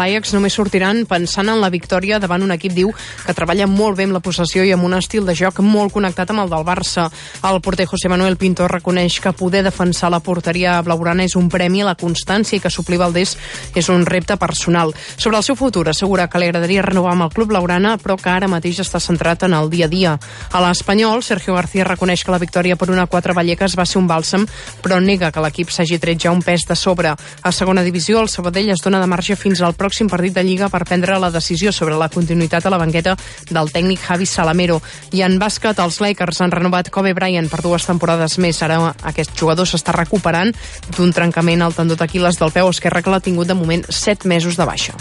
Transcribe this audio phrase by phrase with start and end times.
[0.00, 2.92] l'Ajax només sortiran pensant en la victòria davant un equip, diu,
[3.26, 6.32] que treballa molt bé amb la possessió i amb un estil de joc molt connectat
[6.32, 7.08] amb el del Barça.
[7.46, 11.82] El porter José Manuel Pinto reconeix que poder defensar la porteria blaugrana és un premi
[11.82, 13.36] a la constància i que suplir Valdés
[13.76, 14.94] és un repte personal.
[15.16, 18.30] Sobre el seu futur, assegura que li agradaria renovar amb el club blaugrana, però que
[18.32, 20.16] ara mateix està centrat en el dia a dia.
[20.52, 24.08] A l'Espanyol, Sergio García reconeix que la victòria per una 4 Vallecas va ser un
[24.08, 24.46] bàlsam,
[24.80, 27.12] però nega que l'equip s'hagi tret ja un pes de sobre.
[27.12, 30.68] A segona divisió, el Sabadell es dona de marge fins al pròxim partit de Lliga
[30.70, 33.16] per prendre la decisió sobre la continuïtat a la banqueta
[33.50, 34.80] del tècnic Javi Salamero.
[35.12, 38.62] I en bàsquet, els Lakers han renovat Kobe Bryant per dues temporades més.
[38.62, 40.54] Ara aquest jugador s'està recuperant
[40.96, 44.56] d'un trencament al tendó d'Aquiles del peu esquerre que l'ha tingut de moment 7 mesos
[44.56, 44.94] de baixa.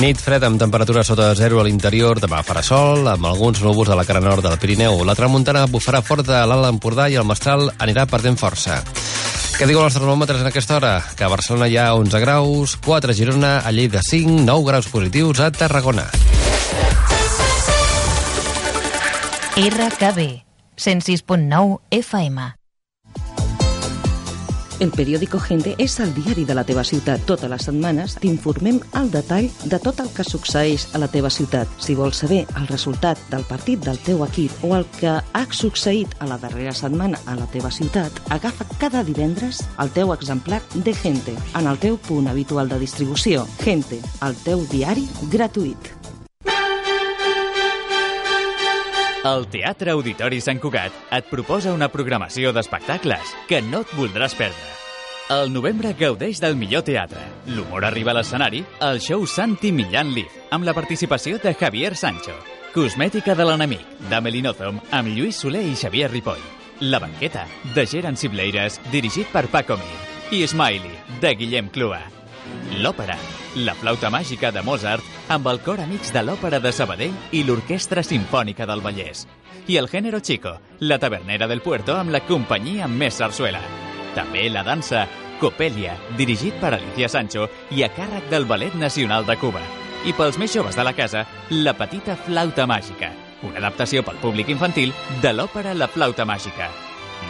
[0.00, 3.98] Nit freda amb temperatura sota zero a l'interior, demà farà sol, amb alguns núvols de
[3.98, 5.02] la cara nord del Pirineu.
[5.04, 8.80] La tramuntana bufarà fort de l'Alt Empordà i el Mestral anirà perdent força.
[9.62, 10.88] Què diuen els termòmetres en aquesta hora?
[11.14, 14.88] Que a Barcelona hi ha 11 graus, 4 a Girona, a Lleida 5, 9 graus
[14.90, 16.08] positius a Tarragona.
[19.62, 20.26] RKB
[20.74, 22.61] 106.9 FM
[24.82, 27.22] El periòdico Gente és el diari de la teva ciutat.
[27.22, 31.70] Totes les setmanes t'informem al detall de tot el que succeeix a la teva ciutat.
[31.78, 36.18] Si vols saber el resultat del partit del teu equip o el que ha succeït
[36.18, 40.98] a la darrera setmana a la teva ciutat, agafa cada divendres el teu exemplar de
[40.98, 43.46] Gente en el teu punt habitual de distribució.
[43.62, 45.94] Gente, el teu diari gratuït.
[49.22, 54.70] El Teatre Auditori Sant Cugat et proposa una programació d'espectacles que no et voldràs perdre.
[55.30, 57.22] El novembre gaudeix del millor teatre.
[57.46, 62.34] L'humor arriba a l'escenari al show Santi Millán Live, amb la participació de Javier Sancho.
[62.74, 66.42] Cosmètica de l'enemic, d'Amelie Nothomb, amb Lluís Soler i Xavier Ripoll.
[66.80, 70.02] La banqueta, de Geran Cibleiras, dirigit per Paco Mir.
[70.34, 72.02] I Smiley, de Guillem Clua.
[72.82, 73.14] L'òpera,
[73.54, 78.02] la flauta màgica de Mozart amb el cor amics de l'Òpera de Sabadell i l'Orquestra
[78.02, 79.26] Simfònica del Vallès.
[79.68, 83.60] I el Género Chico, la tavernera del Puerto amb la companyia més sarsuela.
[84.16, 85.06] També la dansa
[85.40, 89.62] Copelia, dirigit per Alicia Sancho i a càrrec del Ballet Nacional de Cuba.
[90.06, 93.12] I pels més joves de la casa, La petita flauta màgica,
[93.42, 96.70] una adaptació pel públic infantil de l'òpera La flauta màgica.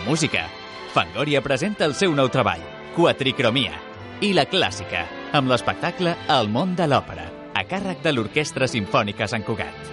[0.06, 0.46] Música.
[0.92, 2.60] Fangoria presenta el seu nou treball,
[2.96, 3.91] Quatricromia,
[4.22, 5.02] i la clàssica,
[5.34, 7.24] amb l'espectacle El món de l'òpera,
[7.58, 9.90] a càrrec de l'Orquestra Simfònica Sant Cugat.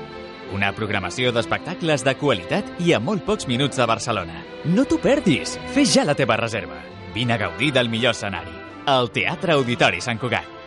[0.53, 4.43] Una programació d'espectacles de qualitat i a molt pocs minuts de Barcelona.
[4.69, 5.57] No t'ho perdis!
[5.73, 6.77] Fes ja la teva reserva.
[7.13, 8.53] Vine a gaudir del millor escenari.
[8.89, 10.57] El Teatre Auditori Sant Cugat.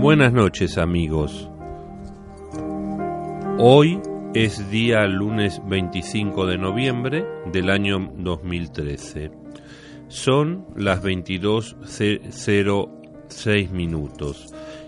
[0.00, 1.50] Buenas noches amigos.
[3.58, 4.00] Hoy
[4.32, 9.30] es día lunes 25 de noviembre del año 2013.
[10.08, 14.46] Son las 22.06 minutos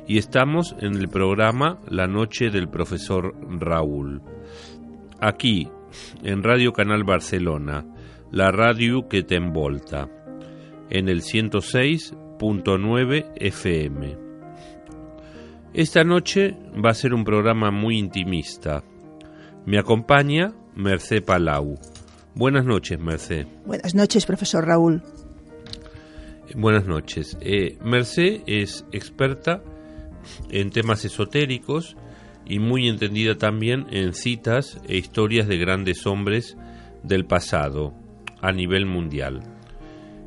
[0.08, 4.22] y estamos en el programa La Noche del Profesor Raúl.
[5.20, 5.68] Aquí,
[6.22, 7.84] en Radio Canal Barcelona,
[8.30, 10.08] la radio que te envolta,
[10.88, 14.21] en el 106.9 FM.
[15.74, 18.84] Esta noche va a ser un programa muy intimista.
[19.64, 21.78] Me acompaña Mercé Palau.
[22.34, 23.46] Buenas noches, Mercé.
[23.64, 25.02] Buenas noches, profesor Raúl.
[26.54, 27.38] Buenas noches.
[27.40, 29.62] Eh, Mercé es experta
[30.50, 31.96] en temas esotéricos
[32.44, 36.54] y muy entendida también en citas e historias de grandes hombres
[37.02, 37.94] del pasado
[38.42, 39.40] a nivel mundial.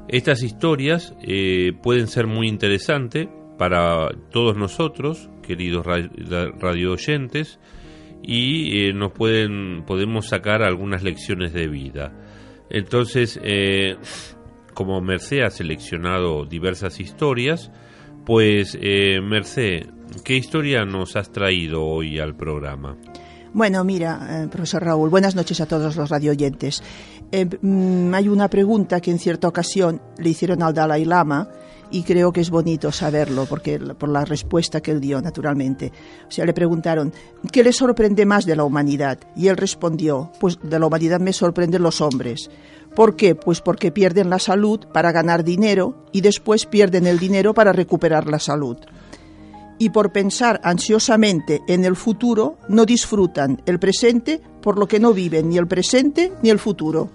[0.07, 3.27] Estas historias eh, pueden ser muy interesantes
[3.57, 7.59] para todos nosotros queridos radio oyentes,
[8.21, 12.11] y eh, nos pueden podemos sacar algunas lecciones de vida.
[12.69, 13.97] Entonces, eh,
[14.73, 17.71] como Merced ha seleccionado diversas historias,
[18.25, 19.87] pues eh, Merced,
[20.23, 22.97] ¿qué historia nos has traído hoy al programa?
[23.53, 26.83] Bueno, mira, eh, profesor Raúl, buenas noches a todos los radioyentes.
[27.31, 31.47] Eh, mm, hay una pregunta que en cierta ocasión le hicieron al Dalai Lama
[31.95, 35.93] y creo que es bonito saberlo porque por la respuesta que él dio naturalmente.
[36.27, 37.13] O sea, le preguntaron,
[37.53, 39.17] ¿qué le sorprende más de la humanidad?
[39.33, 42.49] Y él respondió, pues de la humanidad me sorprenden los hombres.
[42.93, 43.33] ¿Por qué?
[43.33, 48.27] Pues porque pierden la salud para ganar dinero y después pierden el dinero para recuperar
[48.27, 48.75] la salud.
[49.79, 55.13] Y por pensar ansiosamente en el futuro, no disfrutan el presente, por lo que no
[55.13, 57.09] viven ni el presente ni el futuro.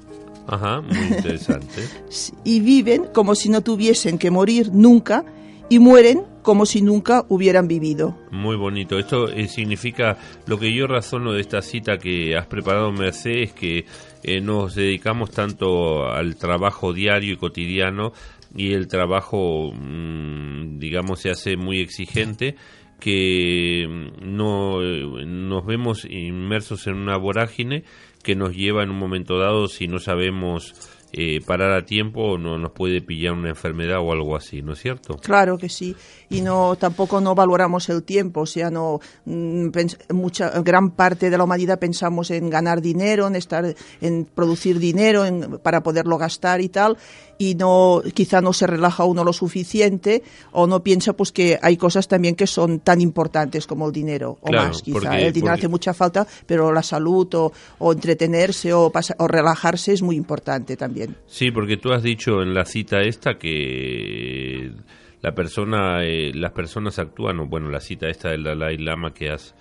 [0.51, 1.89] Ajá, muy interesante.
[2.45, 5.25] y viven como si no tuviesen que morir nunca
[5.69, 8.19] y mueren como si nunca hubieran vivido.
[8.33, 8.99] Muy bonito.
[8.99, 13.55] Esto eh, significa, lo que yo razono de esta cita que has preparado, Mercedes, es
[13.55, 13.85] que
[14.25, 18.13] eh, nos dedicamos tanto al trabajo diario y cotidiano
[18.57, 22.57] y el trabajo, mm, digamos, se hace muy exigente
[22.99, 27.85] que mm, no nos vemos inmersos en una vorágine
[28.23, 30.75] que nos lleva en un momento dado si no sabemos
[31.13, 34.81] eh, parar a tiempo no nos puede pillar una enfermedad o algo así, ¿no es
[34.81, 35.17] cierto?
[35.17, 35.97] Claro que sí,
[36.31, 39.69] y no tampoco no valoramos el tiempo, o sea, no mm,
[40.15, 45.25] mucha gran parte de la humanidad pensamos en ganar dinero, en estar en producir dinero
[45.27, 46.97] en, para poderlo gastar y tal,
[47.37, 50.23] y no quizá no se relaja uno lo suficiente
[50.53, 54.39] o no piensa pues que hay cosas también que son tan importantes como el dinero
[54.41, 57.53] o Claro, más quizá porque- el dinero porque- hace mucha falta pero la salud o,
[57.79, 61.17] o entretenerse o, pasa- o relajarse es muy importante también.
[61.27, 64.73] Sí, porque tú has dicho en la cita esta que
[65.23, 69.31] la persona, eh, las personas actúan, o bueno, la cita esta del Dalai Lama que
[69.31, 69.55] has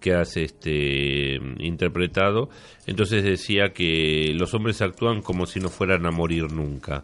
[0.00, 2.48] que has este interpretado,
[2.86, 7.02] entonces decía que los hombres actúan como si no fueran a morir nunca.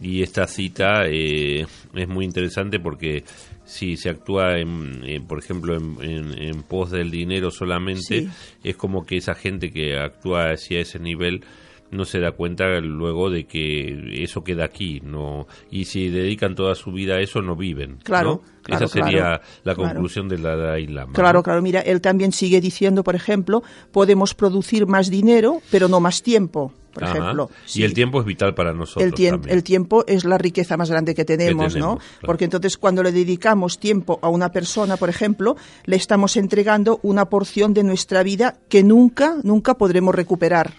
[0.00, 3.24] Y esta cita eh, es muy interesante porque
[3.66, 8.28] si se actúa, en, por ejemplo, en, en- en pos del dinero solamente, Sí.
[8.64, 11.44] es como que esa gente que actúa hacia ese nivel
[11.90, 16.74] no se da cuenta luego de que eso queda aquí, no y si dedican toda
[16.74, 17.98] su vida a eso no viven.
[18.02, 18.62] Claro, ¿no?
[18.62, 19.90] claro, Esa sería claro, la claro.
[19.90, 21.12] conclusión de la Dalai Lama.
[21.12, 26.00] Claro, claro, mira, él también sigue diciendo, por ejemplo, podemos producir más dinero, pero no
[26.00, 27.18] más tiempo, por Ajá.
[27.18, 27.50] ejemplo.
[27.74, 29.04] Y el tiempo es vital para nosotros.
[29.04, 29.56] el, tiem- también.
[29.56, 31.96] el tiempo es la riqueza más grande que tenemos, tenemos, ¿no?
[31.98, 32.26] claro.
[32.26, 37.26] Porque entonces cuando le dedicamos tiempo a una persona, por ejemplo, le estamos entregando una
[37.28, 40.72] porción de nuestra vida que nunca, nunca podremos recuperar.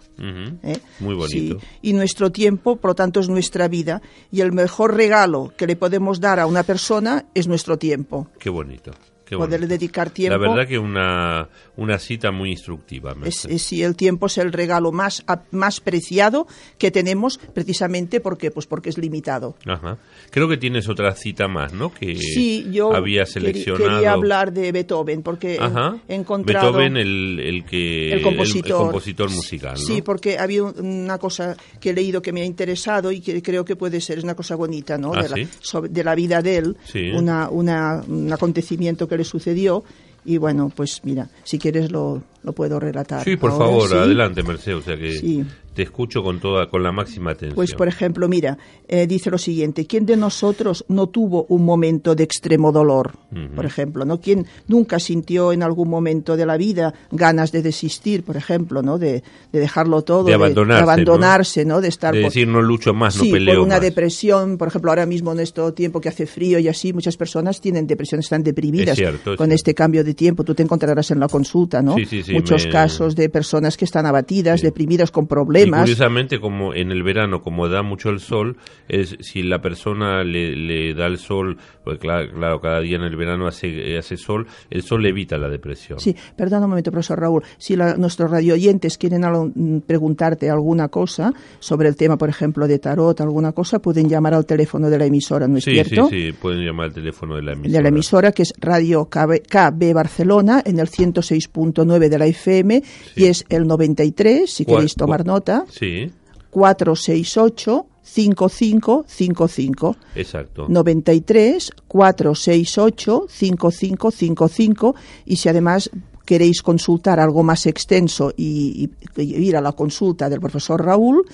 [0.63, 0.79] ¿eh?
[0.99, 1.59] Muy bonito.
[1.59, 4.01] Sí, y nuestro tiempo, por lo tanto, es nuestra vida.
[4.31, 8.27] Y el mejor regalo que le podemos dar a una persona es nuestro tiempo.
[8.37, 8.91] Qué bonito.
[9.31, 9.79] Qué Poderle bonito.
[9.79, 10.37] dedicar tiempo.
[10.37, 11.47] La verdad que una,
[11.77, 13.15] una cita muy instructiva.
[13.23, 16.47] Es, es- sí, el tiempo es el regalo más, a- más preciado
[16.77, 19.55] que tenemos precisamente porque, pues porque es limitado.
[19.65, 19.97] Ajá.
[20.31, 21.93] Creo que tienes otra cita más, ¿no?
[21.93, 23.89] Que Sí, yo había seleccionado.
[23.95, 25.95] quería hablar de Beethoven porque Ajá.
[26.09, 29.79] he encontrado Beethoven, el, el que el compositor, compositor musical, ¿no?
[29.79, 33.41] Sí, porque había un- una cosa que he leído que me ha interesado y que
[33.41, 35.13] creo que puede ser una cosa bonita, ¿no?
[35.13, 35.47] Ah, de, la, ¿sí?
[35.61, 37.11] sobre- de la vida de él, Sí.
[37.11, 39.83] una, una- un acontecimiento que le sucedió
[40.25, 43.23] y bueno, pues mira, si quieres lo, lo puedo relatar.
[43.23, 43.95] Sí, por ahora, favor, ¿sí?
[43.95, 44.77] adelante, Mercedes.
[44.79, 45.43] O sea que Sí.
[45.73, 47.55] Te escucho con toda, con la máxima atención.
[47.55, 48.57] Pues, por ejemplo, mira,
[48.87, 53.11] eh, dice lo siguiente: ¿quién de nosotros no tuvo un momento de extremo dolor?
[53.55, 54.19] Por ejemplo, ¿no?
[54.19, 58.97] ¿Quién nunca sintió en algún momento de la vida ganas de desistir, por ejemplo, ¿no?
[58.97, 59.23] De,
[59.53, 60.91] de dejarlo todo, De abandonarse, ¿no?
[60.91, 61.79] abandonarse, ¿no?
[61.81, 63.81] De estar de decir no lucho más, no sí, peleo por una más.
[63.81, 67.61] depresión, por ejemplo, ahora mismo en este tiempo que hace frío y así, muchas personas
[67.61, 69.55] tienen depresión, están deprimidas Es cierto, es con cierto.
[69.55, 70.43] este cambio de tiempo.
[70.43, 71.95] Tú te encontrarás en la consulta, ¿no?
[71.95, 75.81] Sí, sí, sí, Muchos me- casos de personas que están abatidas, deprimidas con Y problemas.
[75.81, 80.55] curiosamente, como en el verano, como da mucho el sol, es si la persona le,
[80.55, 84.47] le da el sol, pues claro, claro, cada día en el verano hace, hace sol,
[84.69, 85.99] el sol evita la depresión.
[85.99, 87.43] Sí, perdón un momento, profesor Raúl.
[87.57, 92.67] Si la- nuestros radioyentes quieren algo- mm, preguntarte alguna cosa sobre el tema, por ejemplo,
[92.67, 96.07] de tarot, alguna cosa, pueden llamar al teléfono de la emisora, ¿no es sí, cierto?
[96.09, 97.77] sí, sí, pueden llamar al teléfono de la emisora.
[97.77, 102.83] De la emisora, que es Radio KB, KB Barcelona, en el 106.9 de la FM,
[103.15, 105.25] y es el 93, si queréis tomar cua-
[105.69, 106.11] Sí,
[106.51, 109.95] 468 5555.
[110.15, 110.65] exacto.
[110.67, 115.89] 93 468 5555 y si además
[116.25, 121.25] queréis consultar algo más extenso y, y- y ir a la consulta del profesor Raúl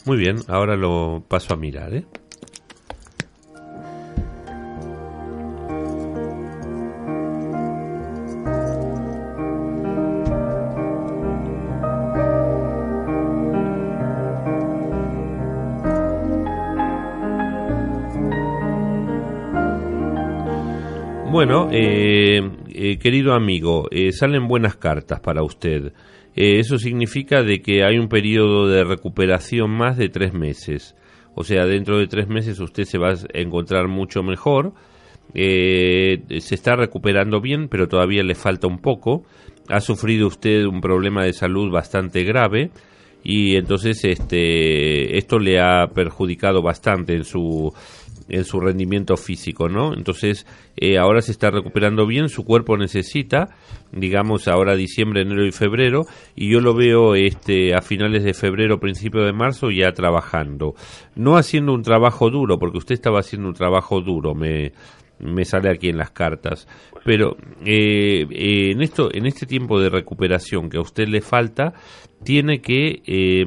[0.05, 2.05] Muy bien, ahora lo paso a mirar, ¿eh?
[21.31, 25.93] Bueno, eh, eh, querido amigo, eh, salen buenas cartas para usted.
[26.41, 30.95] Eh, eso significa de que hay un periodo de recuperación más de tres meses.
[31.35, 34.73] O sea, dentro de tres meses usted se va a encontrar mucho mejor.
[35.35, 39.25] Eh, se está recuperando bien, pero todavía le falta un poco.
[39.69, 42.71] Ha sufrido usted un problema de salud bastante grave
[43.25, 47.75] y entonces este esto le ha perjudicado bastante en su
[48.29, 49.95] en su rendimiento físico, ¿no?
[49.95, 53.57] Entonces, eh, ahora se está recuperando bien, su cuerpo necesita,
[53.93, 56.07] digamos, ahora diciembre, enero y febrero,
[56.37, 60.75] y yo lo veo este, a finales de febrero, principio de marzo, ya trabajando.
[61.15, 64.73] No haciendo un trabajo duro, porque usted estaba haciendo un trabajo duro, me,
[65.21, 66.69] me sale aquí en las cartas.
[67.05, 71.75] Pero eh, eh, en esto, en este tiempo de recuperación que a usted le falta,
[72.25, 73.45] tiene que eh,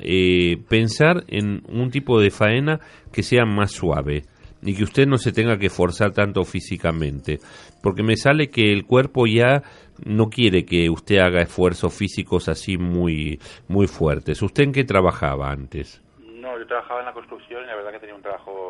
[0.00, 2.80] eh, pensar en un tipo de faena
[3.12, 4.24] que sea más suave
[4.62, 7.38] y que usted no se tenga que forzar tanto físicamente,
[7.82, 9.62] porque me sale que el cuerpo ya
[10.04, 13.38] no quiere que usted haga esfuerzos físicos así muy
[13.68, 14.42] muy fuertes.
[14.42, 16.02] ¿Usted en qué trabajaba antes?
[16.18, 18.65] No, yo trabajaba en la construcción y la verdad que tenía un trabajo.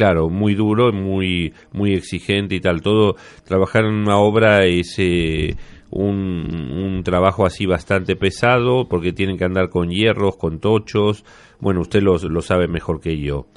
[0.00, 2.80] Claro, muy duro, muy muy exigente y tal.
[2.80, 5.56] Todo trabajar en una obra es eh,
[5.90, 11.22] un, trabajo así bastante pesado porque tienen que andar con hierros, con tochos.
[11.60, 13.48] Bueno, usted lo, lo sabe mejor que yo.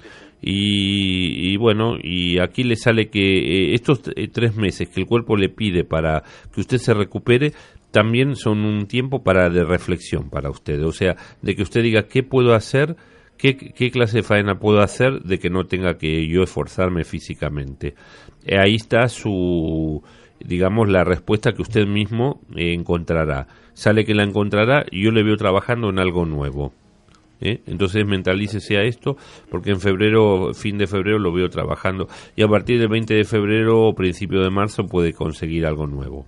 [0.42, 5.08] Y, y bueno, y aquí le sale que eh, estos eh, tres meses que el
[5.08, 6.24] cuerpo le pide para
[6.54, 7.54] que usted se recupere
[7.92, 10.84] también son un tiempo para de reflexión para usted.
[10.84, 12.98] O sea, de que usted diga qué puedo hacer
[13.38, 17.96] ¿Qué, ¿Qué, clase de faena puedo hacer de que no tenga que yo esforzarme físicamente?
[18.46, 20.02] Eh, ahí está su,
[20.40, 23.48] digamos, la respuesta que usted mismo eh, encontrará.
[23.74, 26.74] Sale que la encontrará y yo le veo trabajando en algo nuevo.
[27.42, 27.62] ¿eh?
[27.66, 29.18] Entonces mentalícese a esto,
[29.50, 32.08] porque en febrero, fin de febrero, lo veo trabajando.
[32.36, 36.26] Y a partir del 20 de febrero o principio de marzo puede conseguir algo nuevo.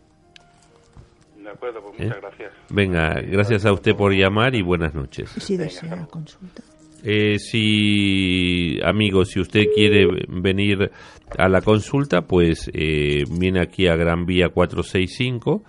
[1.42, 2.04] De acuerdo, pues ¿Eh?
[2.06, 2.54] muchas gracias.
[2.70, 5.30] Venga, gracias a usted por llamar y buenas noches.
[5.30, 6.64] Si desea consulta.
[7.08, 10.90] Eh, si, amigo, si usted quiere venir
[11.38, 15.62] a la consulta, pues eh, viene aquí a Gran Vía 465,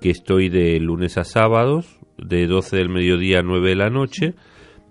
[0.00, 4.34] que estoy de lunes a sábados, de 12 del mediodía a 9 de la noche.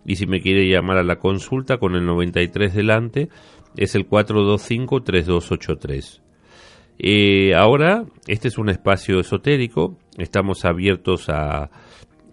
[0.06, 3.30] Y si me quiere llamar a la consulta con el 93 delante,
[3.78, 6.20] es el 425-3283.
[7.00, 11.70] Eh, ahora, este es un espacio esotérico, estamos abiertos a,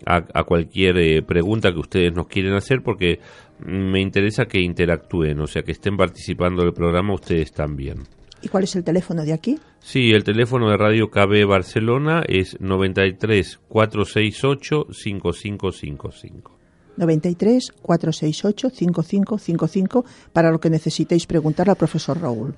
[0.07, 3.21] a, a cualquier eh, pregunta que ustedes nos quieren hacer porque
[3.65, 8.05] me interesa que interactúen, o sea, que estén participando del programa ustedes también.
[8.41, 9.59] ¿Y cuál es el teléfono de aquí?
[9.81, 16.59] Sí, el teléfono de Radio KB Barcelona es 93 468 5555.
[16.97, 22.55] 93 468 5555 para lo que necesitéis preguntar al profesor Raúl.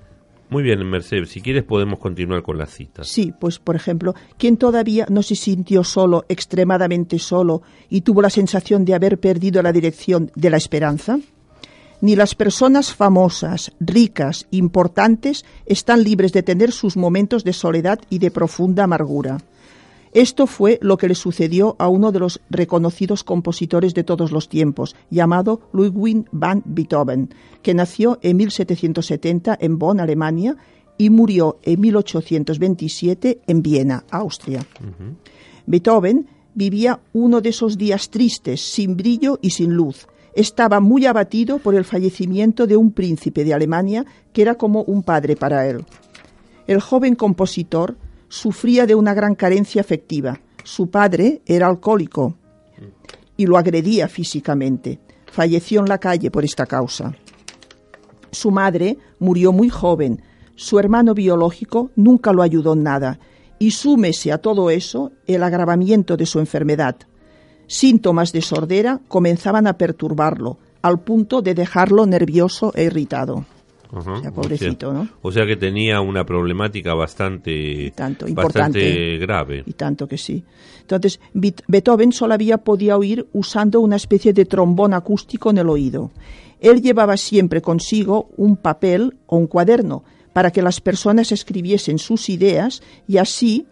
[0.51, 3.07] Muy bien, Mercedes, si quieres podemos continuar con las citas.
[3.07, 8.31] Sí, pues por ejemplo, ¿quién todavía no se sintió solo, extremadamente solo, y tuvo la
[8.31, 11.21] sensación de haber perdido la dirección de la esperanza?
[12.01, 18.19] Ni las personas famosas, ricas, importantes, están libres de tener sus momentos de soledad y
[18.19, 19.39] de profunda amargura.
[20.13, 24.49] Esto fue lo que le sucedió a uno de los reconocidos compositores de todos los
[24.49, 30.57] tiempos, llamado Ludwig van Beethoven, que nació en 1770 en Bonn, Alemania,
[30.99, 34.67] y murió en 1827 en Viena, Austria.
[35.67, 40.09] Beethoven vivía uno de esos días tristes, sin brillo y sin luz.
[40.35, 45.03] Estaba muy abatido por el fallecimiento de un príncipe de Alemania que era como un
[45.03, 45.85] padre para él.
[46.67, 47.97] El joven compositor
[48.31, 50.41] sufría de una gran carencia afectiva.
[50.65, 52.37] Su padre era alcohólico
[53.37, 55.01] y lo agredía físicamente.
[55.31, 57.15] falleció en la calle por esta causa.
[58.33, 60.23] Su madre murió muy joven,
[60.57, 63.21] su hermano biológico nunca lo ayudó en nada,
[63.59, 66.97] y súmese a todo eso el agravamiento de su enfermedad.
[67.69, 73.45] Síntomas de sordera comenzaban a perturbarlo, al punto de dejarlo nervioso e irritado.
[73.93, 75.09] Ajá, O sea, pobrecito, o sea, ¿no?
[75.23, 79.63] O sea que tenía una problemática bastante, tanto, bastante grave.
[79.67, 80.45] Y tanto que sí.
[80.83, 86.11] Entonces, Beet- Beethoven solamente podía oír usando una especie de trombón acústico en el oído.
[86.61, 92.29] Él llevaba siempre consigo un papel o un cuaderno para que las personas escribiesen sus
[92.29, 93.67] ideas y así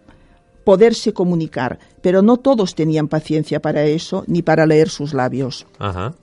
[0.65, 1.79] poderse comunicar.
[2.01, 5.65] Pero no todos tenían paciencia para eso ni para leer sus labios.
[5.77, 6.13] Ajá.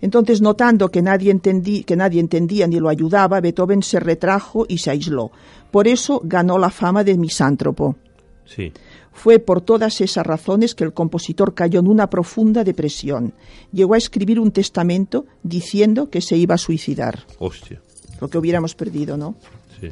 [0.00, 4.78] Entonces, notando que nadie, entendí- que nadie entendía ni lo ayudaba, Beethoven se retrajo y
[4.78, 5.30] se aisló.
[5.70, 7.96] Por eso ganó la fama de misántropo.
[8.44, 8.72] Sí.
[9.12, 13.34] Fue por todas esas razones que el compositor cayó en una profunda depresión.
[13.72, 17.80] Llegó a escribir un testamento diciendo que se iba a suicidar, Hostia.
[18.20, 19.34] lo que hubiéramos perdido, ¿no?
[19.80, 19.88] Sí.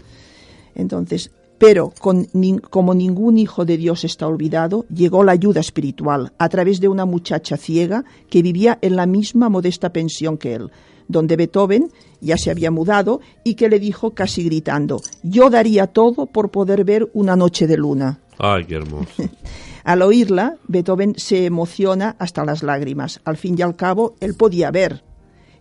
[0.77, 2.27] Entonces, pero con
[2.71, 7.05] como ningún hijo de Dios está olvidado, llegó la ayuda espiritual a través de una
[7.05, 10.71] muchacha ciega que vivía en la misma modesta pensión que él,
[11.09, 16.27] donde Beethoven ya se había mudado y que le dijo casi gritando, yo daría todo
[16.27, 18.21] por poder ver una noche de luna.
[18.39, 19.09] Ay, qué hermoso.
[19.85, 23.21] Al oírla, Beethoven se emociona hasta las lágrimas.
[23.25, 25.05] Al fin y al cabo, él podía ver.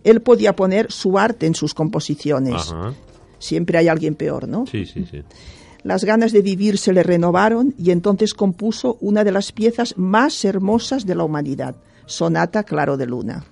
[0.02, 2.72] Él podía poner su arte en sus composiciones.
[2.72, 2.92] Ajá.
[3.38, 4.66] Siempre hay alguien peor, ¿no?
[4.66, 5.22] Sí, sí, sí.
[5.86, 10.44] Las ganas de vivir se le renovaron y entonces compuso una de las piezas más
[10.44, 11.76] hermosas de la humanidad,
[12.06, 13.44] Sonata Claro de Luna.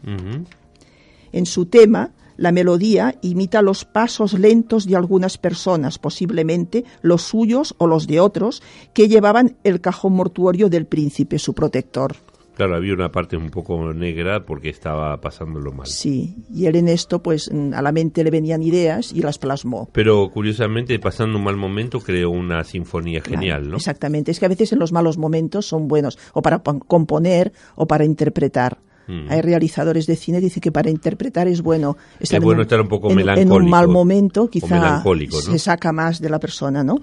[1.30, 7.76] En su tema, la melodía imita los pasos lentos de algunas personas, posiblemente los suyos
[7.78, 12.16] o los de otros, que llevaban el cajón mortuorio del príncipe, su protector.
[12.54, 15.86] Claro, había una parte un poco negra porque estaba pasándolo mal.
[15.86, 19.88] Sí, y él en esto, pues a la mente le venían ideas y las plasmó.
[19.92, 23.76] Pero curiosamente, pasando un mal momento, creó una sinfonía genial, Claro, ¿no?
[23.76, 27.52] Exactamente, es que a veces en los malos momentos son buenos, o para pon- componer
[27.74, 28.78] o para interpretar.
[29.06, 29.26] Mm.
[29.30, 32.62] Hay realizadores de cine que dicen que para interpretar es bueno estar, bueno en, un,
[32.62, 35.40] estar un poco en- en melancólico, un mal momento, quizá ¿no?
[35.42, 36.96] se saca más de la persona, ¿no?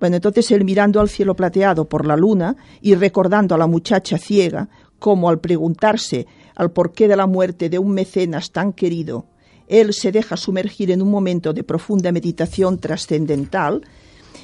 [0.00, 4.18] Bueno, entonces él mirando al cielo plateado por la luna y recordando a la muchacha
[4.18, 9.26] ciega, como al preguntarse al porqué de la muerte de un mecenas tan querido,
[9.68, 13.82] él se deja sumergir en un momento de profunda meditación trascendental,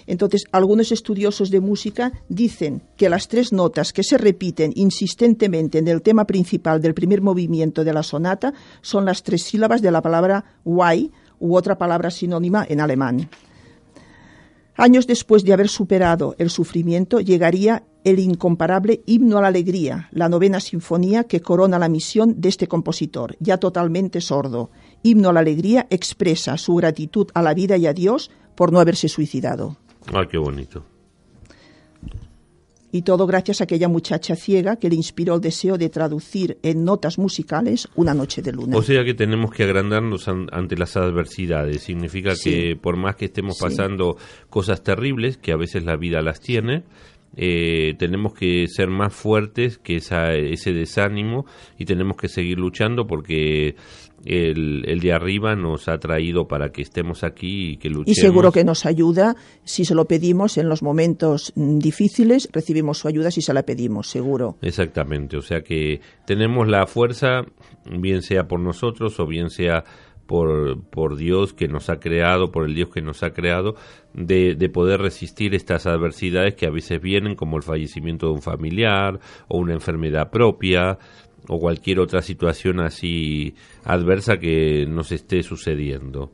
[0.06, 5.88] entonces, algunos estudiosos de música dicen que las tres notas que se repiten insistentemente en
[5.88, 10.02] el tema principal del primer movimiento de la sonata son las tres sílabas de la
[10.02, 13.28] palabra why u otra palabra sinónima en alemán.
[14.74, 20.28] Años después de haber superado el sufrimiento, llegaría el incomparable Himno a la Alegría, la
[20.28, 24.70] novena sinfonía que corona la misión de este compositor, ya totalmente sordo.
[25.02, 28.80] Himno a la Alegría expresa su gratitud a la vida y a Dios por no
[28.80, 29.76] haberse suicidado.
[30.12, 30.84] Ah, qué bonito.
[32.94, 36.84] Y todo gracias a aquella muchacha ciega que le inspiró el deseo de traducir en
[36.84, 38.76] notas musicales Una noche de luna.
[38.76, 41.82] O sea que tenemos que agrandarnos an- ante las adversidades.
[41.84, 42.50] Significa Sí.
[42.50, 43.62] que por más que estemos Sí.
[43.64, 44.18] pasando
[44.50, 46.84] cosas terribles, que a veces la vida las tiene,
[47.36, 51.46] eh, tenemos que ser más fuertes que esa, ese desánimo
[51.78, 53.74] y tenemos que seguir luchando porque
[54.24, 58.18] el, el de arriba nos ha traído para que estemos aquí y que luchemos.
[58.18, 62.98] y seguro que nos ayuda si se lo pedimos en los momentos mm, difíciles, recibimos
[62.98, 64.56] su ayuda si se la pedimos, seguro.
[64.60, 67.42] Exactamente, o sea que tenemos la fuerza,
[67.86, 69.84] bien sea por nosotros o bien sea
[70.26, 73.74] por, por Dios que nos ha creado, por el Dios que nos ha creado,
[74.14, 78.42] de, de poder resistir estas adversidades que a veces vienen como el fallecimiento de un
[78.42, 80.98] familiar o una enfermedad propia
[81.48, 83.54] o cualquier otra situación así
[83.84, 86.32] adversa que nos esté sucediendo.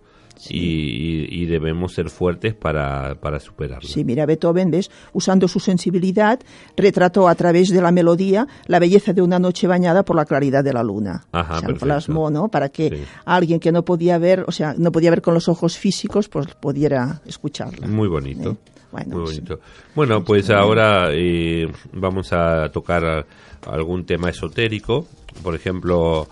[0.51, 3.89] Y, y- y debemos ser fuertes para, para superarla.
[3.89, 4.91] Sí, mira, Beethoven, ¿ves?
[5.13, 6.39] Usando su sensibilidad,
[6.77, 10.63] retrató a través de la melodía la belleza de una noche bañada por la claridad
[10.65, 11.25] de la luna.
[11.33, 12.49] Ajá, o sea, plasmó, ¿no?
[12.49, 12.97] Para que Sí.
[13.25, 16.47] alguien que no podía ver, o sea, no podía ver con los ojos físicos, pues
[16.61, 17.87] pudiera escucharla.
[17.87, 18.51] Muy bonito.
[18.53, 18.57] Eh,
[18.93, 19.41] bueno, muy sí.
[19.41, 19.61] bonito.
[19.95, 23.27] Bueno, pues ahora eh, vamos a tocar
[23.67, 25.07] algún tema esotérico.
[25.43, 26.27] Por ejemplo,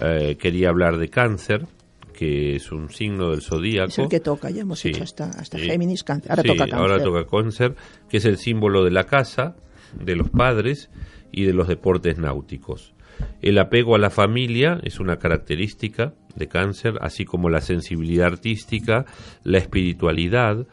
[0.00, 1.66] eh, quería hablar de cáncer,
[2.22, 3.88] que es un signo del zodíaco.
[3.88, 4.90] Es el que toca, ya hemos Sí.
[4.90, 5.64] hecho hasta, hasta Sí.
[5.64, 6.30] Géminis, cáncer.
[6.30, 6.78] Ahora Sí, toca cáncer.
[6.78, 7.74] ahora toca cáncer,
[8.08, 9.56] que es el símbolo de la casa,
[9.98, 10.88] de los padres
[11.32, 12.94] y de los deportes náuticos.
[13.40, 19.04] El apego a la familia es una característica de cáncer, así como la sensibilidad artística,
[19.44, 20.66] la espiritualidad,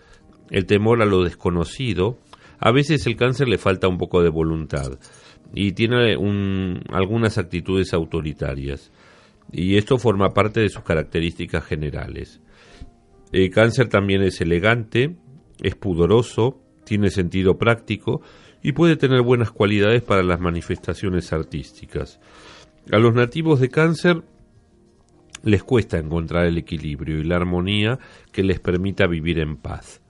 [0.51, 2.17] el temor a lo desconocido.
[2.59, 4.99] A veces el cáncer le falta un poco de voluntad
[5.53, 8.91] y tiene un- algunas actitudes autoritarias.
[9.51, 12.41] Y esto forma parte de sus características generales.
[13.31, 15.15] El cáncer también es elegante,
[15.61, 18.21] es pudoroso, tiene sentido práctico
[18.61, 22.19] y puede tener buenas cualidades para las manifestaciones artísticas.
[22.91, 24.23] A los nativos de cáncer
[25.43, 27.99] les cuesta encontrar el equilibrio y la armonía
[28.31, 30.01] que les permita vivir en paz.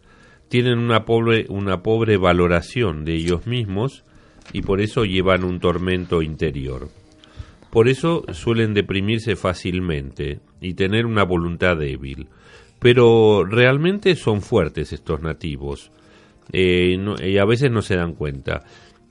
[0.47, 4.03] Tienen una pobre, una pobre valoración de ellos mismos
[4.53, 6.89] y por eso llevan un tormento interior.
[7.69, 12.27] Por eso suelen deprimirse fácilmente y tener una voluntad débil.
[12.79, 15.91] Pero realmente son fuertes estos nativos
[16.51, 18.63] eh, y a veces no se dan cuenta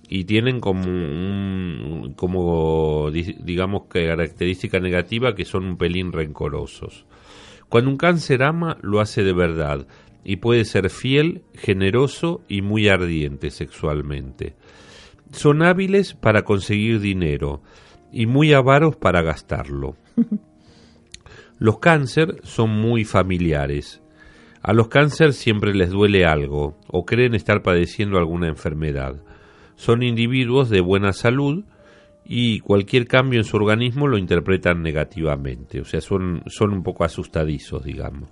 [0.08, 7.04] y tienen como un, como digamos característica negativa que son un pelín rencorosos.
[7.68, 9.86] Cuando un cáncer ama lo hace de verdad
[10.24, 14.54] y puede ser fiel, generoso y muy ardiente sexualmente.
[15.32, 17.60] Son hábiles para conseguir dinero
[18.12, 19.96] y muy avaros para gastarlo.
[21.58, 24.02] Los cáncer son muy familiares.
[24.62, 29.16] A los cáncer siempre les duele algo o creen estar padeciendo alguna enfermedad
[29.78, 31.64] son individuos de buena salud
[32.24, 37.04] y cualquier cambio en su organismo lo interpretan negativamente, o sea, son, son un poco
[37.04, 38.28] asustadizos, digamos.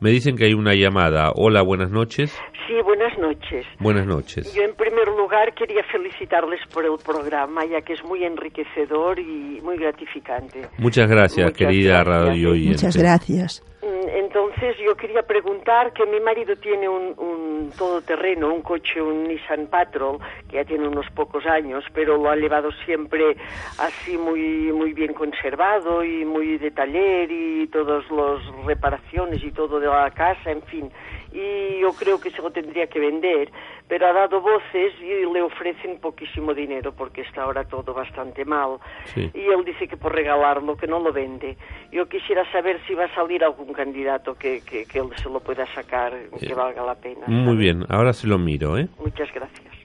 [0.00, 1.30] Me dicen que hay una llamada.
[1.34, 2.34] Hola, buenas noches.
[2.66, 3.66] Sí, buenas noches.
[3.78, 4.54] Buenas noches.
[4.54, 9.60] Yo en primer lugar quería felicitarles por el programa, ya que es muy enriquecedor y
[9.62, 10.68] muy gratificante.
[10.78, 12.86] Muchas gracias, querida radio oyente.
[12.86, 13.62] Muchas gracias.
[13.82, 19.24] Mm, entonces yo quería preguntar que mi marido tiene un, un todoterreno, un coche, un
[19.24, 23.38] Nissan Patrol, que ya tiene unos pocos años, pero lo ha llevado siempre
[23.78, 29.80] así muy muy bien conservado y muy de taller y todas las reparaciones y todo
[29.80, 30.92] de la casa, en fin
[31.32, 33.50] y yo creo que se lo tendría que vender,
[33.88, 38.78] pero ha dado voces y le ofrecen poquísimo dinero porque está ahora todo bastante mal.
[39.16, 41.56] Y él dice que por regalarlo, que no lo vende.
[41.92, 45.66] Yo quisiera saber si va a salir algún candidato que, que, él se lo pueda
[45.74, 47.26] sacar, que valga la pena.
[47.26, 48.88] Muy bien, ahora se lo miro, ¿eh?
[48.98, 49.79] Muchas gracias.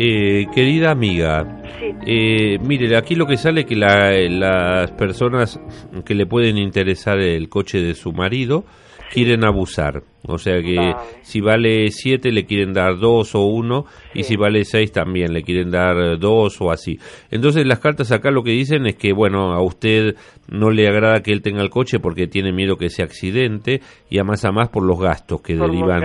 [0.00, 1.60] Eh, querida amiga,
[2.06, 5.58] eh, mire, aquí lo que sale que las personas
[6.04, 8.64] que le pueden interesar el coche de su marido
[9.10, 10.02] quieren abusar.
[10.26, 10.92] O sea que
[11.22, 15.42] si vale 7 le quieren dar 2 o 1 y si vale 6 también le
[15.42, 16.98] quieren dar 2 o así.
[17.30, 20.16] Entonces las cartas acá lo que dicen es que bueno, a usted
[20.50, 24.18] no le agrada que él tenga el coche porque tiene miedo que sea accidente y
[24.18, 26.02] a más a más por los gastos que derivan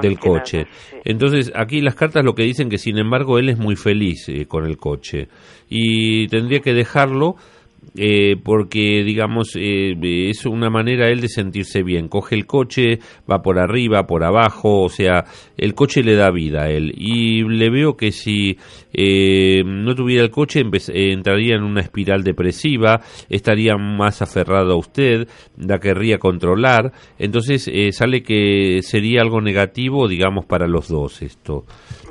[0.00, 0.66] del coche.
[1.04, 4.46] Entonces aquí las cartas lo que dicen que sin embargo él es muy feliz eh,
[4.46, 5.28] con el coche
[5.68, 7.36] y tendría que dejarlo
[7.96, 9.94] eh, porque digamos eh,
[10.28, 12.08] es una manera él de sentirse bien.
[12.08, 12.98] Coge el coche
[13.30, 15.24] va por arriba por abajo o sea
[15.56, 16.92] el coche le da vida a él.
[16.96, 18.58] Y le veo que si
[18.92, 25.28] eh, no tuviera el coche entraría en una espiral depresiva estaría más aferrado a usted
[25.56, 26.92] la querría controlar.
[27.18, 31.64] Entonces sale que sería algo negativo digamos para los dos esto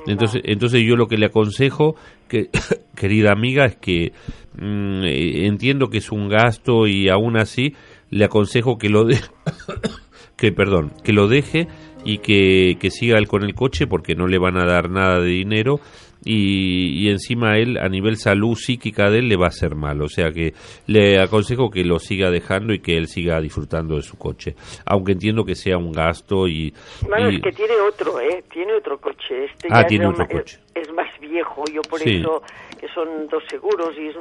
[0.08, 1.96] entonces entonces yo lo que le aconsejo
[2.28, 2.50] que
[2.96, 4.13] querida amiga es que
[4.56, 7.74] Mm, eh, entiendo que es un gasto y aún así
[8.12, 9.18] le aconsejo que lo de
[10.38, 11.68] que perdón que lo deje
[12.06, 15.20] y que, que siga él con el coche porque no le van a dar nada
[15.20, 15.80] de dinero
[16.23, 20.01] y, y, encima él a nivel salud psíquica de él le va a hacer mal.
[20.01, 20.53] O sea que
[20.88, 24.55] le aconsejo que lo siga dejando y que él siga disfrutando de su coche
[24.86, 26.73] aunque entiendo que sea un gasto y
[27.07, 30.91] bueno es que tiene otro eh tiene otro coche este ah tiene otro coche es,
[30.93, 32.41] más viejo yo por eso
[32.79, 34.15] que son dos seguros y es,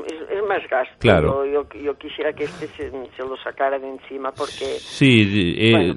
[0.48, 0.94] más gasto.
[0.98, 1.44] Claro.
[1.44, 5.94] Yo, yo, quisiera que este se, lo sacara de encima porque sí eh,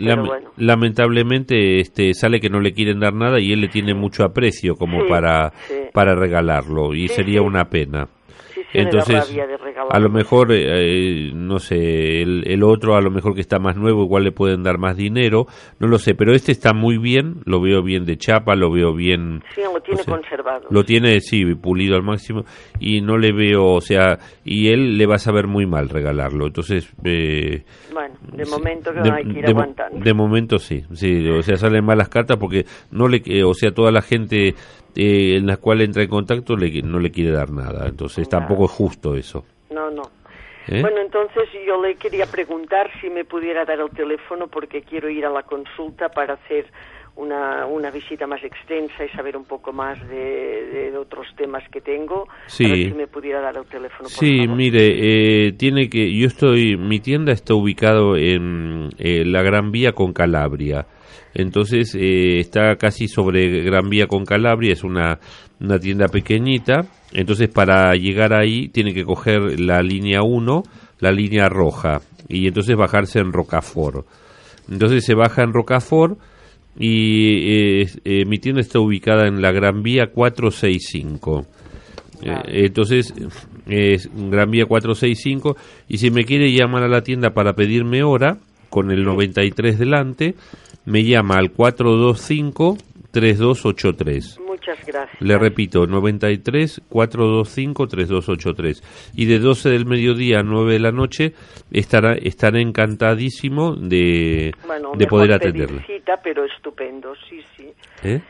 [0.58, 4.76] lamentablemente este sale que no le quieren dar nada y él le tiene mucho aprecio
[4.76, 5.52] como para
[5.94, 8.08] para regalarlo y sería una pena.
[8.76, 9.38] Entonces,
[9.90, 14.04] a lo mejor, eh, no sé, el, otro a lo mejor que está más nuevo,
[14.04, 15.46] igual le pueden dar más dinero,
[15.80, 18.94] no lo sé, pero este está muy bien, lo veo bien de chapa, lo veo
[18.94, 19.42] bien...
[19.54, 20.68] Sí, lo tiene conservado.
[20.70, 22.44] Lo tiene, sí, pulido al máximo,
[22.80, 26.48] y no le veo, o sea, y él le va a saber muy mal regalarlo,
[26.48, 26.92] entonces...
[27.04, 30.00] Eh, bueno, de momento que hay que ir aguantando.
[30.00, 33.92] De momento sí, sí, o sea, salen malas cartas porque no le, o sea, toda
[33.92, 34.56] la gente
[34.96, 37.88] eh, en la cual entra en contacto le, no le quiere dar nada.
[37.88, 39.46] Entonces tampoco es justo eso.
[39.70, 40.04] No, no.
[40.68, 40.82] ¿Eh?
[40.82, 45.26] Bueno, entonces yo le quería preguntar si me pudiera dar el teléfono porque quiero ir
[45.26, 46.66] a la consulta para hacer
[47.18, 51.82] una, una visita más extensa y saber un poco más de, de otros temas que
[51.82, 52.28] tengo.
[52.48, 52.66] Sí.
[52.66, 54.56] A ver si me pudiera dar el teléfono, por Sí, favor.
[54.58, 59.94] mire, eh, tiene que, yo estoy, mi tienda está ubicado en eh, la Gran Vía
[59.94, 60.88] con Calabria.
[61.36, 65.20] Entonces eh, está casi sobre Gran Vía con Calabria, es una,
[65.60, 66.88] una tienda pequeñita.
[67.14, 70.64] Entonces para llegar ahí tiene que coger la línea 1,
[71.00, 74.08] la línea roja, y entonces bajarse en Rocafort.
[74.72, 76.18] Entonces se baja en Rocafort
[76.78, 81.46] y eh, eh, mi tienda está ubicada en la Gran Vía 465.
[82.24, 83.14] Eh, entonces,
[83.68, 85.56] es Gran Vía 465.
[85.88, 88.38] Y si me quiere llamar a la tienda para pedirme hora,
[88.70, 90.36] con el 93 delante,
[90.86, 94.40] me llama al 425-3283.
[94.46, 95.22] Muchas gracias.
[95.22, 99.12] Le repito, 93 425 3283.
[99.16, 101.34] Y de 12 del mediodía a 9 de la noche
[101.72, 105.86] estará estaré encantadísimo de, Bueno, de poder pedir atenderle.
[105.86, 107.68] cita, pero estupendo, sí, sí.
[108.04, 108.22] ¿eh?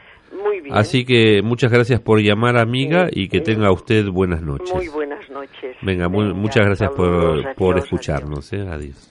[0.43, 0.75] Muy bien.
[0.75, 4.73] Así que muchas gracias por llamar, amiga, y que tenga usted buenas noches.
[4.73, 5.77] Muy buenas noches.
[5.81, 8.51] Venga, mu- Venga, muchas gracias saludos, por, por adiós, escucharnos.
[8.51, 8.67] ¿eh?
[8.67, 9.09] Adiós.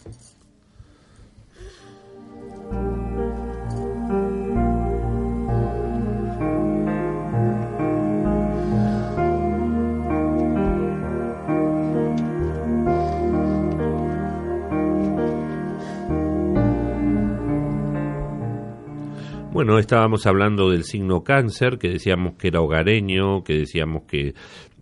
[19.55, 24.35] Bueno, estábamos hablando del signo cáncer, que decíamos que era hogareño, que decíamos que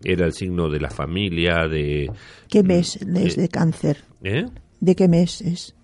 [0.03, 2.11] era el signo de la familia, de...
[2.49, 3.99] ¿Qué mes es de cáncer?
[4.25, 4.47] ¿eh?
[4.81, 5.75] ¿De qué mes es?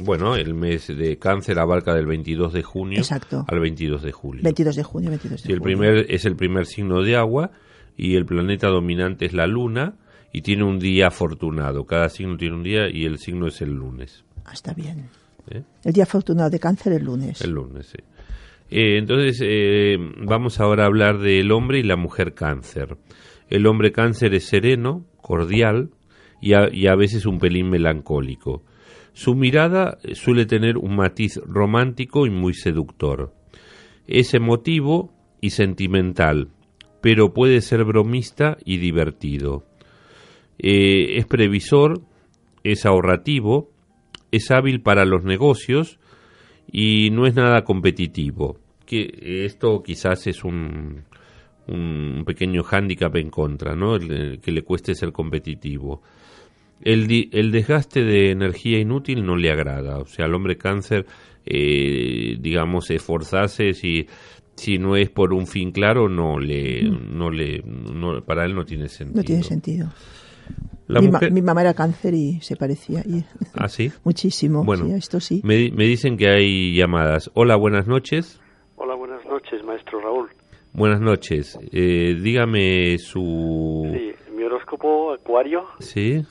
[0.00, 3.44] Bueno, el mes de cáncer abarca del 22 de junio Exacto.
[3.46, 4.42] al 22 de julio.
[4.42, 5.78] 22 de junio, 22 de Sí, el julio.
[5.78, 7.52] primer es el primer signo de agua
[7.96, 9.94] y el planeta dominante es la luna
[10.32, 11.86] y tiene un día afortunado.
[11.86, 14.24] Cada signo tiene un día y el signo es el lunes.
[14.44, 15.08] Ah, está bien.
[15.50, 15.62] ¿Eh?
[15.84, 17.40] El día afortunado de cáncer el lunes.
[17.40, 17.98] El lunes, sí.
[18.70, 22.96] Eh, entonces, eh, vamos ahora a hablar del hombre y la mujer cáncer.
[23.48, 25.90] El hombre cáncer es sereno, cordial
[26.40, 28.62] y a, y a veces un pelín melancólico.
[29.12, 33.34] Su mirada suele tener un matiz romántico y muy seductor.
[34.06, 36.48] Es emotivo y sentimental,
[37.00, 39.64] pero puede ser bromista y divertido.
[40.58, 42.02] Eh, es previsor,
[42.62, 43.70] es ahorrativo,
[44.30, 45.98] es hábil para los negocios
[46.70, 48.58] y no es nada competitivo.
[48.86, 51.02] Que esto quizás es un,
[51.68, 53.96] un pequeño hándicap en contra, ¿no?
[53.96, 56.02] El, el que le cueste ser competitivo.
[56.82, 59.98] El, di- el desgaste de energía inútil no le agrada.
[59.98, 61.06] O sea, al hombre cáncer,
[61.44, 64.06] eh, digamos, esforzarse si,
[64.56, 68.64] si no es por un fin claro, no le, no le, no- para él no
[68.64, 69.18] tiene sentido.
[69.18, 69.92] No tiene sentido.
[70.88, 73.00] La mi, ma- mujer- mi mamá era cáncer y se parecía.
[73.06, 73.92] y- ¿Ah, sí?
[74.04, 74.64] Muchísimo.
[74.64, 75.40] Bueno, sí, esto sí.
[75.44, 77.30] Me, me dicen que hay llamadas.
[77.34, 78.40] Hola, buenas noches.
[78.76, 80.28] Hola, buenas noches, maestro Raúl.
[80.72, 81.58] Buenas noches.
[81.72, 83.90] Eh, dígame su...
[83.92, 86.24] Sí, mi horóscopo acuario ¿Sí?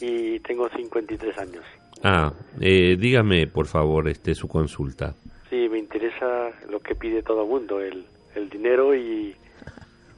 [0.00, 1.64] y tengo 53 años.
[2.02, 5.14] Ah, eh, dígame, por favor, este, su consulta.
[5.48, 9.34] Sí, me interesa lo que pide todo el mundo, el, el dinero y,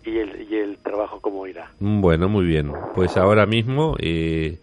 [0.08, 1.70] y, el, y el trabajo cómo irá.
[1.80, 2.72] Mm, Bueno, muy bien.
[2.94, 4.58] Pues ahora mismo eh,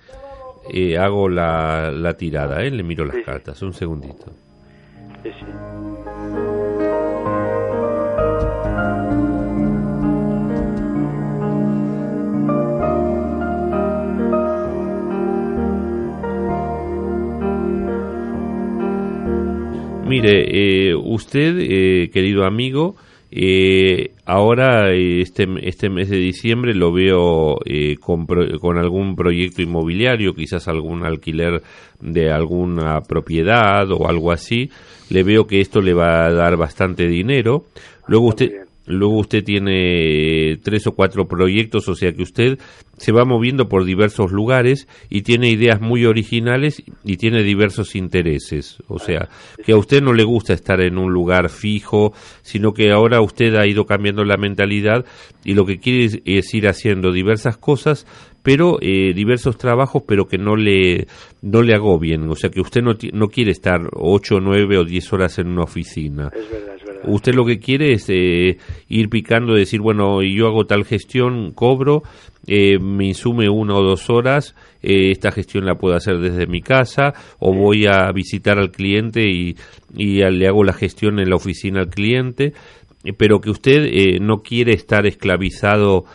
[0.74, 2.72] eh, hago la, la tirada, ¿eh?
[2.72, 3.24] Le miro las Sí.
[3.24, 3.62] cartas.
[3.62, 4.26] Un segundito.
[5.24, 5.46] Sí, sí.
[20.08, 22.96] Mire, eh, usted, eh, querido amigo,
[23.38, 30.34] eh, ahora este, este mes de diciembre lo veo eh, con, con algún proyecto inmobiliario,
[30.34, 31.62] quizás algún alquiler
[32.00, 34.70] de alguna propiedad o algo así.
[35.10, 37.66] Le veo que esto le va a dar bastante dinero.
[38.08, 38.65] Luego usted.
[38.88, 42.60] Luego usted tiene eh, tres o cuatro proyectos, o sea que usted
[42.98, 48.78] se va moviendo por diversos lugares y tiene ideas muy originales y tiene diversos intereses.
[48.88, 49.30] O sea,
[49.66, 53.56] que a usted no le gusta estar en un lugar fijo, sino que ahora usted
[53.56, 55.06] ha ido cambiando la mentalidad
[55.44, 58.06] y lo que quiere es, ir haciendo diversas cosas,
[58.44, 61.08] pero eh, diversos trabajos, pero que no le
[61.42, 62.30] no le agobien.
[62.30, 65.64] O sea, que usted no, no quiere estar ocho, nueve o diez horas en una
[65.64, 66.30] oficina.
[66.34, 66.75] Es verdad.
[67.08, 72.04] Usted lo que quiere es eh, ir picando, decir, bueno, yo hago tal gestión, cobro,
[72.48, 76.62] eh, me insume una o dos horas, eh, esta gestión la puedo hacer desde mi
[76.62, 79.56] casa, o voy a visitar al cliente y,
[79.96, 82.54] y le hago la gestión en la oficina al cliente,
[83.18, 86.06] pero que usted eh, no quiere estar esclavizado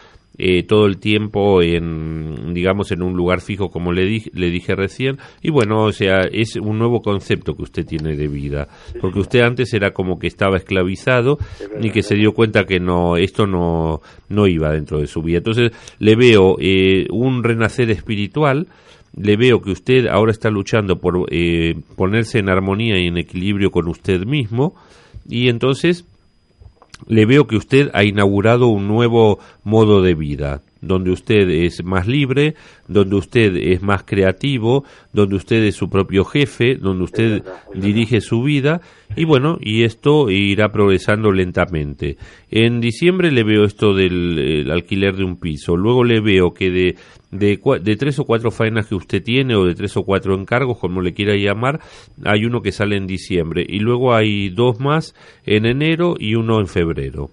[0.42, 4.74] eh, todo el tiempo en, digamos, en un lugar fijo, como le, di- le dije
[4.74, 5.18] recién.
[5.42, 8.68] Y bueno, o sea, es un nuevo concepto que usted tiene de vida.
[9.00, 11.38] Porque usted antes era como que estaba esclavizado
[11.82, 15.38] y que se dio cuenta que no, esto no, no iba dentro de su vida.
[15.38, 18.66] Entonces, le veo eh, un renacer espiritual
[19.16, 23.72] le veo que usted ahora está luchando por eh, ponerse en armonía y en equilibrio
[23.72, 24.76] con usted mismo
[25.28, 26.06] y entonces
[27.06, 32.06] le veo que usted ha inaugurado un nuevo modo de vida, donde usted es más
[32.06, 32.54] libre,
[32.88, 37.42] donde usted es más creativo, donde usted es su propio jefe, donde usted
[37.74, 38.80] dirige su vida
[39.16, 42.16] y bueno, y esto irá progresando lentamente.
[42.50, 46.70] En diciembre le veo esto del el alquiler de un piso, luego le veo que
[46.70, 46.96] de
[47.30, 50.78] de, de tres o cuatro faenas que usted tiene o de tres o cuatro encargos,
[50.78, 51.80] como le quiera llamar,
[52.24, 55.14] hay uno que sale en diciembre y luego hay dos más
[55.44, 57.30] en enero y uno en febrero.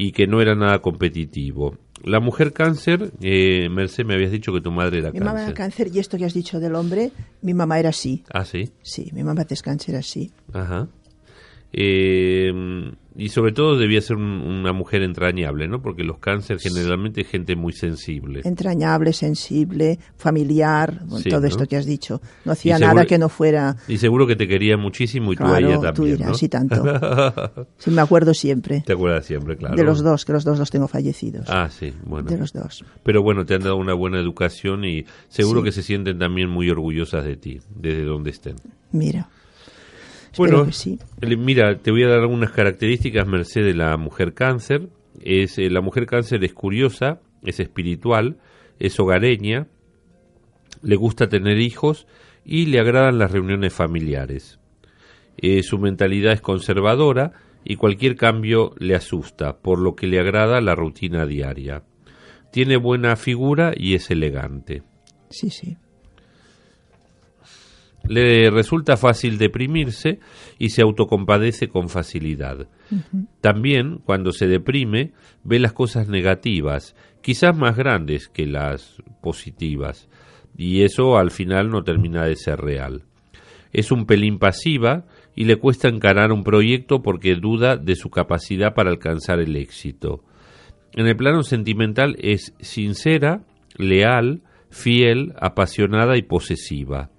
[0.01, 1.77] y que no era nada competitivo.
[2.03, 5.25] La mujer cáncer, eh, Merced, me habías dicho que tu madre era mi cáncer.
[5.33, 7.11] mamá era cáncer y esto que has dicho del hombre,
[7.43, 8.23] mi mamá era así.
[8.33, 8.71] Ah, sí.
[8.81, 10.31] Sí, mi mamá descansa era así.
[10.53, 10.87] Ajá.
[11.71, 12.51] Eh,
[13.15, 15.81] y sobre todo debía ser un- una mujer entrañable, ¿no?
[15.81, 18.41] Porque los cáncer generalmente es gente muy sensible.
[18.43, 21.47] Entrañable, sensible, familiar, Sí, todo ¿no?
[21.47, 22.21] esto que has dicho.
[22.45, 23.75] No hacía seguro- nada que no fuera...
[23.87, 26.33] Y seguro que te quería muchísimo y tú a ella tú también, dirás, ¿no?
[26.35, 26.83] sí, tanto.
[27.77, 28.83] Sí, me acuerdo siempre.
[28.85, 29.75] Te acuerdas siempre, claro.
[29.75, 31.47] De los dos, que los dos los tengo fallecidos.
[31.49, 32.29] Ah, sí, bueno.
[32.29, 32.83] De los dos.
[33.03, 35.65] Pero bueno, te han dado una buena educación y seguro Sí.
[35.65, 38.55] que se sienten también muy orgullosas de ti, desde donde estén.
[38.91, 39.29] Mira.
[40.37, 40.99] Bueno, que sí.
[41.37, 44.89] mira, te voy a dar algunas características, Merced, de la mujer cáncer.
[45.19, 48.37] Es, eh, la mujer cáncer es curiosa, es espiritual,
[48.79, 49.67] es hogareña,
[50.81, 52.07] le gusta tener hijos
[52.45, 54.59] y le agradan las reuniones familiares.
[55.37, 60.61] Eh, su mentalidad es conservadora y cualquier cambio le asusta, por lo que le agrada
[60.61, 61.83] la rutina diaria.
[62.51, 64.83] Tiene buena figura y es elegante.
[65.29, 65.77] Sí, sí.
[68.07, 70.19] Le resulta fácil deprimirse
[70.57, 72.67] y se autocompadece con facilidad.
[73.41, 75.11] También, cuando se deprime,
[75.43, 80.09] ve las cosas negativas, quizás más grandes que las positivas,
[80.57, 83.03] y eso al final no termina de ser real.
[83.71, 88.73] Es un pelín pasiva y le cuesta encarar un proyecto porque duda de su capacidad
[88.73, 90.23] para alcanzar el éxito.
[90.93, 93.43] En el plano sentimental es sincera,
[93.77, 97.09] leal, fiel, apasionada y posesiva.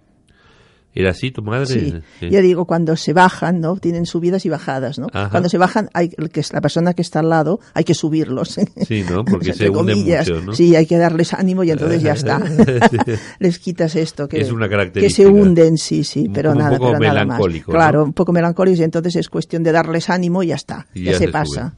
[0.95, 1.67] ¿Era así tu madre?
[1.67, 1.95] Sí.
[2.21, 2.29] Sí.
[2.31, 3.77] Ya digo, cuando se bajan, ¿no?
[3.77, 5.07] Tienen subidas y bajadas, ¿no?
[5.13, 5.31] Ajá.
[5.31, 7.95] Cuando se bajan, hay el que es la persona que está al lado, hay que
[7.95, 8.59] subirlos.
[8.87, 9.25] Sí, ¿no?
[9.25, 10.29] Porque se Entre hunde comillas.
[10.29, 10.53] mucho, ¿no?
[10.53, 12.41] Sí, hay que darles ánimo y entonces ya está.
[12.91, 12.99] Sí.
[13.39, 15.23] Les quitas esto que, Es una que característica.
[15.23, 17.39] se hunden, sí, sí, pero como un nada, poco pero nada más.
[17.41, 17.63] ¿no?
[17.73, 20.87] Claro, un poco melancólicos y entonces es cuestión de darles ánimo y ya está.
[20.95, 21.77] Y ya, se, pasa.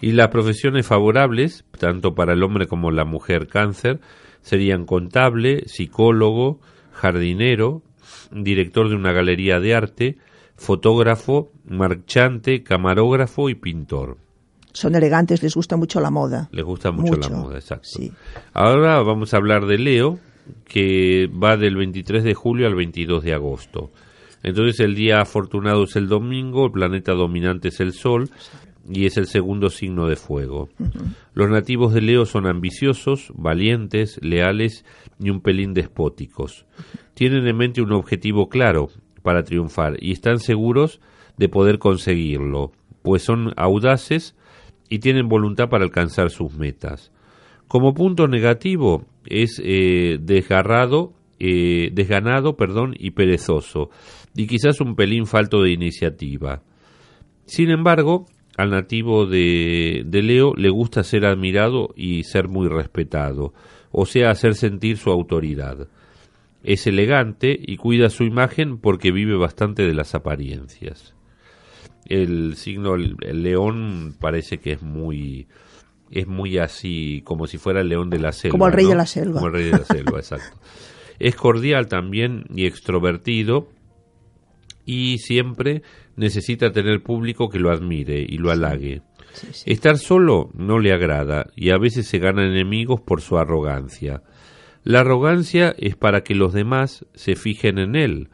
[0.00, 4.00] Y las profesiones favorables, tanto para el hombre como la mujer cáncer,
[4.40, 6.60] serían contable, psicólogo,
[6.92, 7.82] jardinero,
[8.32, 10.18] director de una galería de arte,
[10.56, 14.18] fotógrafo, marchante, camarógrafo y pintor.
[14.72, 16.48] Son elegantes, les gusta mucho la moda.
[16.52, 17.88] Les gusta mucho, la moda, exacto.
[17.88, 18.10] sí.
[18.54, 20.18] Ahora vamos a hablar de Leo,
[20.64, 23.90] que va del 23 de julio al 22 de agosto.
[24.42, 28.30] Entonces el día afortunado es el domingo, el planeta dominante es el Sol
[28.88, 30.68] y es el segundo signo de fuego.
[31.34, 34.84] Los nativos de Leo son ambiciosos, valientes, leales
[35.20, 36.66] y un pelín despóticos.
[37.14, 38.88] Tienen en mente un objetivo claro
[39.22, 41.00] para triunfar y están seguros
[41.36, 44.36] de poder conseguirlo, pues son audaces
[44.88, 47.12] y tienen voluntad para alcanzar sus metas.
[47.68, 53.90] Como punto negativo es eh, desgarrado, eh, desganado, perdón, y perezoso,
[54.36, 56.62] y quizás un pelín falto de iniciativa.
[57.46, 58.26] Sin embargo,
[58.58, 63.54] al nativo de, de Leo le gusta ser admirado y ser muy respetado,
[63.90, 65.88] o sea, hacer sentir su autoridad.
[66.62, 71.14] Es elegante y cuida su imagen porque vive bastante de las apariencias.
[72.06, 75.48] El signo el, león parece que es muy
[76.10, 78.52] es muy así como si fuera el león de la selva.
[78.52, 78.90] Como el rey ¿no?
[78.90, 79.34] de la selva.
[79.34, 80.58] Como el rey de la selva, exacto.
[81.18, 83.68] Es cordial también y extrovertido
[84.84, 85.82] y siempre
[86.16, 89.02] necesita tener público que lo admire y lo halague.
[89.64, 94.22] Estar solo no le agrada y a veces se gana enemigos por su arrogancia.
[94.84, 98.28] La arrogancia es para que los demás se fijen en él,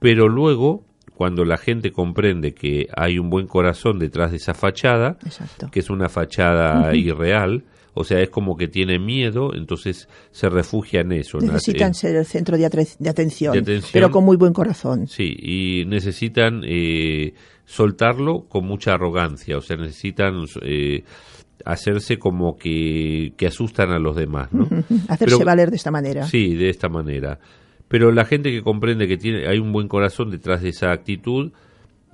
[0.00, 0.84] pero luego,
[1.14, 5.68] cuando la gente comprende que hay un buen corazón detrás de esa fachada, Exacto.
[5.70, 7.62] que es una fachada irreal,
[7.96, 11.38] o sea, es como que tiene miedo, entonces se refugia en eso.
[11.38, 13.90] Necesitan En- ser el centro de atención, de atención.
[13.92, 15.06] pero con muy buen corazón.
[15.06, 17.34] Sí, y necesitan eh,
[17.64, 21.04] soltarlo con mucha arrogancia, o sea, necesitan eh,
[21.64, 24.64] hacerse como que, que asustan a los demás, ¿no?
[25.08, 26.26] Hacerse Pero- valer de esta manera.
[26.26, 27.38] Sí, de esta manera.
[27.88, 31.52] Pero la gente que comprende que tiene, hay un buen corazón detrás de esa actitud,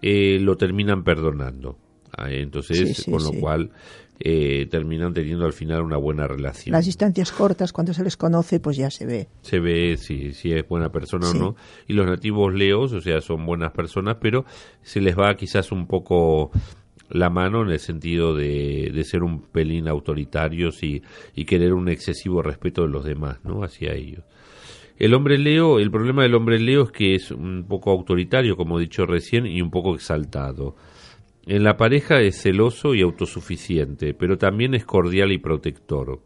[0.03, 1.79] eh, lo terminan perdonando.
[2.17, 3.33] Ah, Entonces, Sí, sí, con sí.
[3.33, 3.71] lo cual
[4.19, 6.73] eh, terminan teniendo al final una buena relación.
[6.73, 9.29] Las distancias cortas, cuando se les conoce, pues ya se ve.
[9.43, 11.57] Se ve si, si es buena persona o no.
[11.87, 14.45] Y los nativos leos, o sea, son buenas personas, pero
[14.83, 16.51] se les va quizás un poco
[17.11, 21.03] la mano en el sentido de, de ser un pelín autoritarios y,
[21.35, 23.63] y querer un excesivo respeto de los demás, ¿no?
[23.63, 24.25] Hacia ellos.
[25.01, 28.79] El hombre Leo, el problema del hombre Leo es que es un poco autoritario, como
[28.79, 30.77] he dicho recién, y un poco exaltado.
[31.47, 36.21] En la pareja es celoso y autosuficiente, pero también es cordial y protector.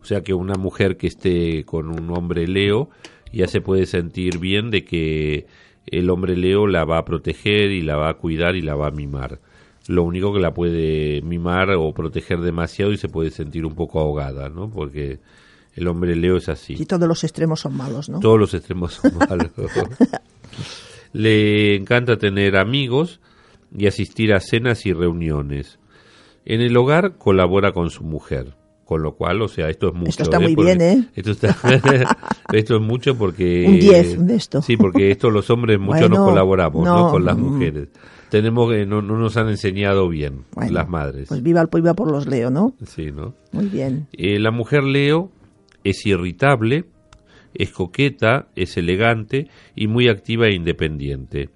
[0.00, 2.90] O sea que una mujer que esté con un hombre Leo
[3.32, 5.46] ya se puede sentir bien de que
[5.92, 8.88] el hombre Leo la va a proteger y la va a cuidar y la va
[8.88, 9.40] a mimar.
[9.86, 14.00] Lo único que la puede mimar o proteger demasiado y se puede sentir un poco
[14.00, 14.70] ahogada, ¿no?
[14.70, 15.18] Porque
[15.74, 16.74] el hombre Leo es así.
[16.78, 18.20] Y todos los extremos son malos, ¿no?
[18.20, 19.50] Todos los extremos son malos.
[21.12, 23.20] Le encanta tener amigos
[23.76, 25.78] y asistir a cenas y reuniones.
[26.44, 28.54] En el hogar colabora con su mujer,
[28.88, 30.08] con lo cual, o sea, esto es mucho.
[30.08, 31.08] Esto está muy Porque- bien, ¿eh?
[31.14, 31.54] Esto, está-
[32.54, 33.66] esto es mucho porque...
[33.68, 34.62] Un 10 de esto.
[34.62, 37.04] Sí, porque esto los hombres mucho Bueno, nos colaboramos, ¿no?
[37.04, 37.42] no, Con las mm.
[37.42, 37.88] mujeres.
[38.30, 41.28] Tenemos que no, no nos han enseñado bien Bueno, las madres.
[41.28, 42.72] Pues viva el viva por los Leo, ¿no?
[42.86, 43.34] Sí, ¿no?
[43.52, 44.06] Muy bien.
[44.12, 45.30] Eh, la mujer Leo
[45.84, 46.86] es irritable,
[47.52, 51.50] es coqueta, es elegante y muy activa e independiente.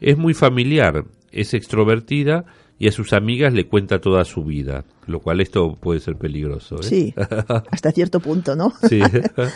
[0.00, 2.44] Es muy familiar, es extrovertida
[2.78, 6.76] y a sus amigas le cuenta toda su vida, lo cual esto puede ser peligroso.
[6.76, 6.82] ¿eh?
[6.82, 7.14] Sí,
[7.70, 8.72] hasta cierto punto, ¿no?
[8.88, 9.00] Sí.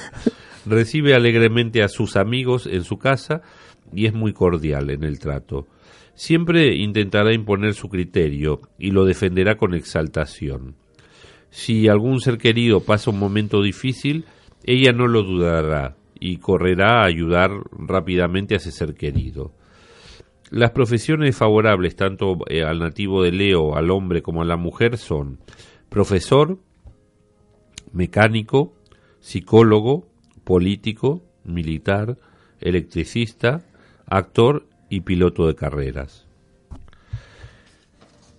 [0.67, 3.43] Recibe alegremente a sus amigos en su casa
[3.93, 5.67] y es muy cordial en el trato.
[6.15, 10.75] Siempre intentará imponer su criterio y lo defenderá con exaltación.
[11.51, 14.25] Si algún ser querido pasa un momento difícil,
[14.65, 19.53] ella no lo dudará y correrá a ayudar rápidamente a ese ser querido.
[20.51, 24.97] Las profesiones favorables tanto eh, al nativo de Leo, al hombre como a la mujer
[24.97, 25.39] son
[25.89, 26.59] profesor,
[27.93, 28.73] mecánico,
[29.21, 30.07] psicólogo,
[30.45, 32.17] político, militar,
[32.61, 33.63] electricista,
[34.07, 36.27] actor y piloto de carreras.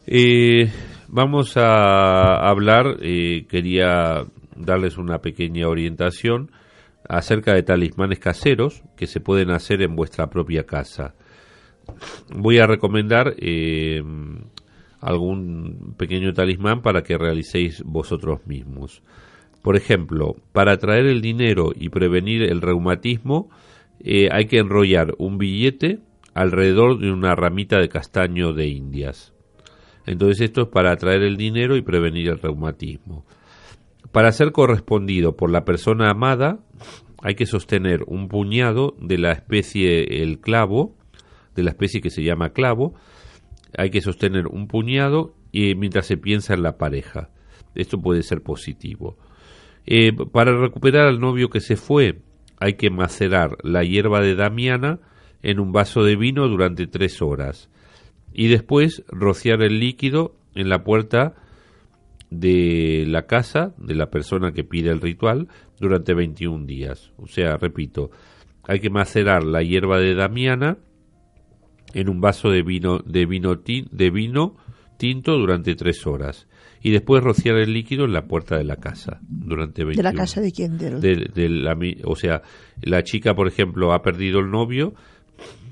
[0.05, 0.71] Eh,
[1.09, 6.51] vamos a hablar, eh, quería darles una pequeña orientación
[7.09, 11.13] acerca de talismanes caseros que se pueden hacer en vuestra propia casa.
[12.35, 14.03] Voy a recomendar eh,
[15.01, 19.03] algún pequeño talismán para que realicéis vosotros mismos.
[19.61, 23.49] Por ejemplo, para atraer el dinero y prevenir el reumatismo,
[23.99, 25.99] eh, hay que enrollar un billete
[26.33, 29.33] alrededor de una ramita de castaño de Indias.
[30.05, 33.25] Entonces esto es para atraer el dinero y prevenir el reumatismo.
[34.11, 36.59] Para ser correspondido por la persona amada,
[37.21, 40.95] hay que sostener un puñado de la especie el clavo,
[41.57, 42.93] de la especie que se llama clavo,
[43.75, 47.31] hay que sostener un puñado y mientras se piensa en la pareja.
[47.75, 49.17] Esto puede ser positivo.
[49.85, 52.21] Eh, para recuperar al novio que se fue,
[52.59, 54.99] hay que macerar la hierba de Damiana
[55.41, 57.69] en un vaso de vino durante tres horas
[58.33, 61.35] y después rociar el líquido en la puerta
[62.29, 65.47] de la casa de la persona que pide el ritual
[65.79, 67.11] durante 21 días.
[67.17, 68.11] O sea, repito,
[68.67, 70.77] hay que macerar la hierba de Damiana
[71.93, 74.55] en un vaso de vino de vino, de vino
[74.97, 76.47] tinto durante tres horas
[76.81, 80.13] y después rociar el líquido en la puerta de la casa durante 21 ¿De la
[80.13, 80.77] casa de quién?
[80.77, 82.41] De, la, o sea,
[82.81, 84.93] la chica, por ejemplo, ha perdido el novio,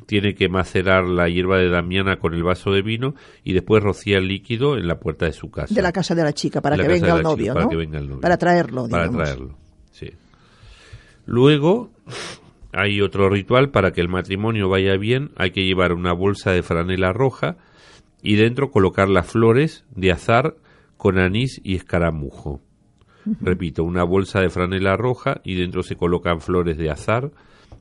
[0.05, 4.21] tiene que macerar la hierba de Damiana con el vaso de vino y después rociar
[4.21, 5.73] el líquido en la puerta de su casa.
[5.73, 8.07] De la casa de la chica, para, que venga, el novio, para que venga el
[8.07, 8.21] novio.
[8.21, 9.57] Para traerlo, Para traerlo,
[9.91, 10.11] sí.
[11.25, 11.91] Luego,
[12.75, 16.63] hay otro ritual para que el matrimonio vaya bien, hay que llevar una bolsa de
[16.63, 17.57] franela roja
[18.21, 20.55] y dentro colocar las flores de azar
[20.97, 22.61] con anís y escaramujo.
[23.41, 27.31] Repito, una bolsa de franela roja y dentro se colocan flores de azar,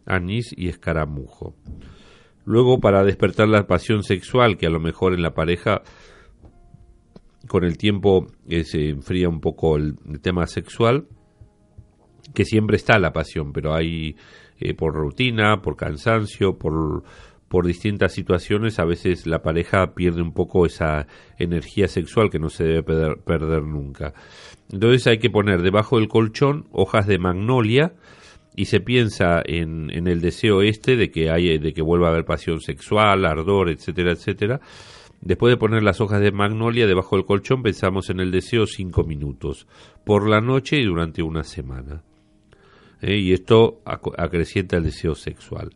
[0.07, 1.55] anís y escaramujo.
[2.47, 5.83] Luego, para despertar la pasión sexual, que a lo mejor en la pareja
[7.49, 11.07] con el tiempo eh, se enfría un poco el, tema sexual,
[12.35, 14.17] que siempre está la pasión, pero hay
[14.65, 17.05] eh, por rutina, por cansancio, por,
[17.49, 21.07] por distintas situaciones, a veces la pareja pierde un poco esa
[21.39, 24.15] energía sexual que no se debe perder, nunca.
[24.73, 27.93] Entonces hay que poner debajo del colchón hojas de magnolia,
[28.57, 32.11] y se piensa en, en, el deseo este de que hay, de que vuelva a
[32.11, 34.61] haber pasión sexual, ardor, etcétera, etcétera.
[35.21, 39.05] Después de poner las hojas de magnolia debajo del colchón, pensamos en el deseo cinco
[39.05, 39.67] minutos,
[40.05, 42.03] por la noche y durante una semana.
[43.01, 43.17] ¿Eh?
[43.17, 45.71] Y esto acrecienta el deseo sexual.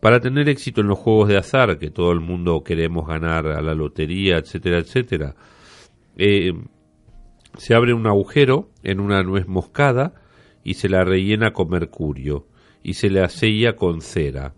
[0.00, 3.62] Para tener éxito en los juegos de azar, que todo el mundo queremos ganar a
[3.62, 5.34] la lotería, etcétera, etcétera,
[6.16, 6.52] eh,
[7.56, 10.14] se abre un agujero en una nuez moscada,
[10.66, 12.48] y se la rellena con mercurio
[12.82, 14.54] y se la sella con cera.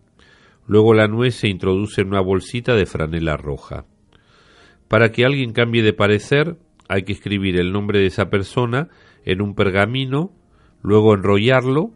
[0.66, 3.84] Luego la nuez se introduce en una bolsita de franela roja.
[4.88, 6.56] Para que alguien cambie de parecer,
[6.88, 8.88] hay que escribir el nombre de esa persona
[9.26, 10.32] en un pergamino,
[10.82, 11.90] luego enrollarlo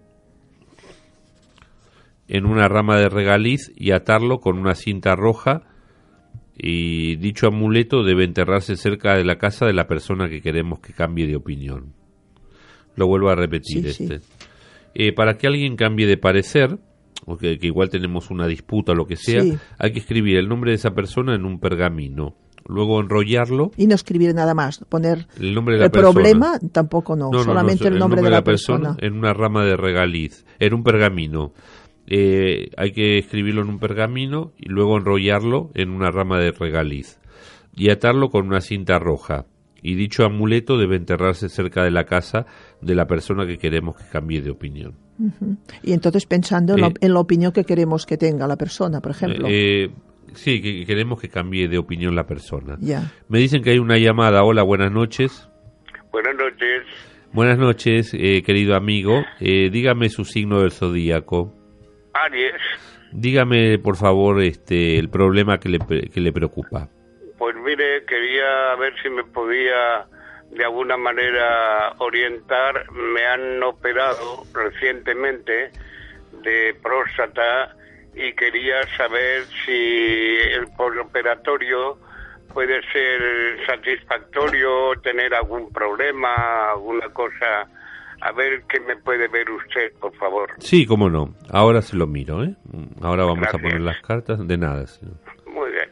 [2.28, 5.62] en una rama de regaliz y atarlo con una cinta roja
[6.56, 10.92] y dicho amuleto debe enterrarse cerca de la casa de la persona que queremos que
[10.92, 11.92] cambie de opinión.
[12.94, 13.86] Lo vuelvo a repetir.
[13.86, 14.20] este.
[14.94, 16.78] Eh, para que alguien cambie de parecer,
[17.24, 19.42] o que, igual tenemos una disputa o lo que sea,
[19.78, 22.36] hay que escribir el nombre de esa persona en un pergamino.
[22.66, 23.70] Luego enrollarlo.
[23.76, 27.98] Y no escribir nada más, poner el nombre de el problema, tampoco no, solamente el,
[27.98, 31.52] nombre de la, persona, En una rama de regaliz, en un pergamino.
[32.06, 37.18] Eh, hay que escribirlo en un pergamino y luego enrollarlo en una rama de regaliz
[37.74, 39.46] y atarlo con una cinta roja
[39.82, 42.46] y dicho amuleto debe enterrarse cerca de la casa
[42.80, 44.94] de la persona que queremos que cambie de opinión.
[45.82, 49.48] Y entonces pensando en, la, opinión que queremos que tenga la persona, por ejemplo.
[49.50, 49.90] Eh,
[50.34, 52.76] sí, que queremos que cambie de opinión la persona.
[52.80, 53.12] Ya.
[53.28, 54.44] Me dicen que hay una llamada.
[54.44, 55.48] Hola, buenas noches.
[56.10, 56.82] Buenas noches.
[57.32, 59.24] Buenas noches, eh, querido amigo.
[59.40, 61.54] Eh, dígame su signo del zodíaco.
[62.12, 62.60] Aries.
[63.12, 66.88] Dígame, por favor, este, el problema que le, que le preocupa.
[67.38, 70.06] Pues mire, quería ver si me podía
[70.50, 72.90] de alguna manera orientar.
[72.92, 75.70] Me han operado recientemente
[76.42, 77.74] de próstata
[78.14, 81.98] y quería saber si el postoperatorio
[82.52, 87.68] puede ser satisfactorio, tener algún problema, alguna cosa.
[88.20, 90.50] A ver qué me puede ver usted, por favor.
[90.58, 91.34] Sí, cómo no.
[91.50, 92.54] Ahora se lo miro, ¿eh?
[93.00, 94.46] Ahora vamos a poner las cartas.
[94.46, 95.16] De nada, señor.
[95.46, 95.90] Muy bien.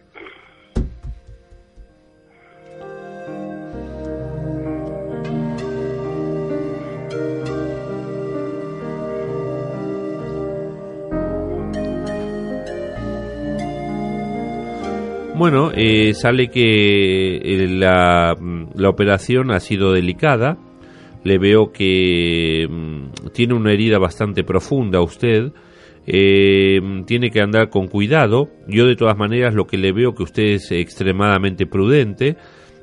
[15.41, 18.36] Bueno, eh, sale que eh, la,
[18.86, 20.59] operación ha sido delicada.
[21.24, 25.51] Le veo que mm, tiene una herida bastante profunda usted.
[26.07, 28.51] Eh, tiene que andar con cuidado.
[28.68, 32.36] Yo de todas maneras lo que le veo que usted es extremadamente prudente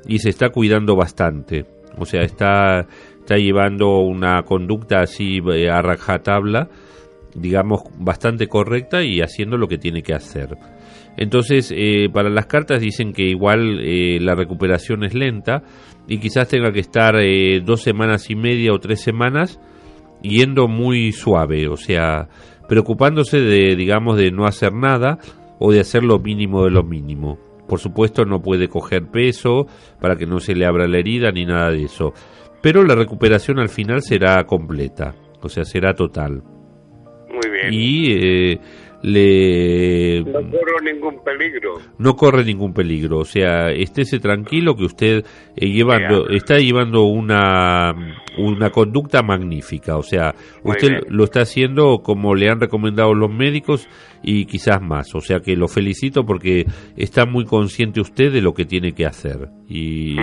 [0.08, 1.64] y se está cuidando bastante.
[1.96, 2.88] O sea, está,
[3.20, 5.38] está llevando una conducta así
[5.70, 6.68] a rajatabla,
[7.36, 10.56] digamos, bastante correcta y haciendo lo que tiene que hacer.
[11.18, 15.64] Entonces, eh, para las cartas dicen que igual eh, la recuperación es lenta
[16.06, 19.60] y quizás tenga que estar eh, dos semanas y media o tres semanas
[20.22, 22.28] yendo muy suave, o sea,
[22.68, 25.18] preocupándose de, digamos, de no hacer nada
[25.58, 27.36] o de hacer lo mínimo de lo mínimo.
[27.68, 29.66] por supuesto no puede coger peso
[30.00, 32.14] para que no se le abra la herida ni nada de eso.
[32.62, 36.44] Pero la recuperación al final será completa, o sea, será total.
[37.28, 37.72] Muy bien.
[37.72, 38.60] Y eh,
[39.02, 41.74] le no corro ningún peligro.
[41.98, 45.24] no corre ningún peligro, o sea, estése tranquilo que usted
[45.56, 47.94] eh, llevando, está llevando una,
[48.38, 50.34] una conducta magnífica, o sea,
[50.64, 51.02] Muy usted bien.
[51.08, 53.88] lo está haciendo como le han recomendado los médicos
[54.22, 56.64] y quizás más, o sea que lo felicito porque
[56.96, 59.48] está muy consciente usted de lo que tiene que hacer.
[59.68, 60.16] Y,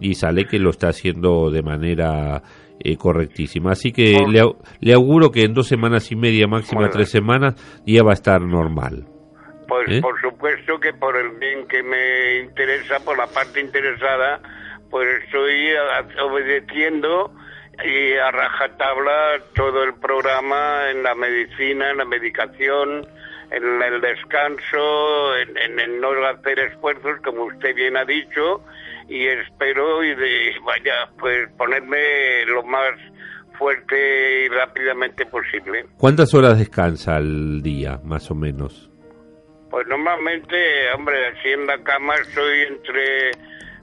[0.00, 2.42] y sale que lo está haciendo de manera
[2.80, 3.72] eh, correctísima.
[3.72, 6.92] Así que le, au- le auguro que en dos semanas y media, máxima Bueno.
[6.92, 7.54] tres semanas,
[7.86, 9.04] ya va a estar normal.
[9.68, 10.00] Pues ¿Eh?
[10.02, 14.40] por supuesto que por el bien que me interesa, por la parte interesada,
[14.90, 15.70] pues estoy
[16.22, 17.32] obedeciendo
[17.84, 23.06] y a rajatabla todo el programa en la medicina, en la medicación,
[23.50, 28.62] en el descanso, en, en el no hacer esfuerzos, como usted bien ha dicho,
[29.08, 32.92] y espero y de, vaya, pues ponerme lo más
[33.58, 35.86] fuerte y rápidamente posible.
[35.98, 38.90] ¿Cuántas horas descansa al día, más o menos?
[39.70, 40.56] Pues normalmente,
[40.94, 43.30] hombre, así en la cama estoy entre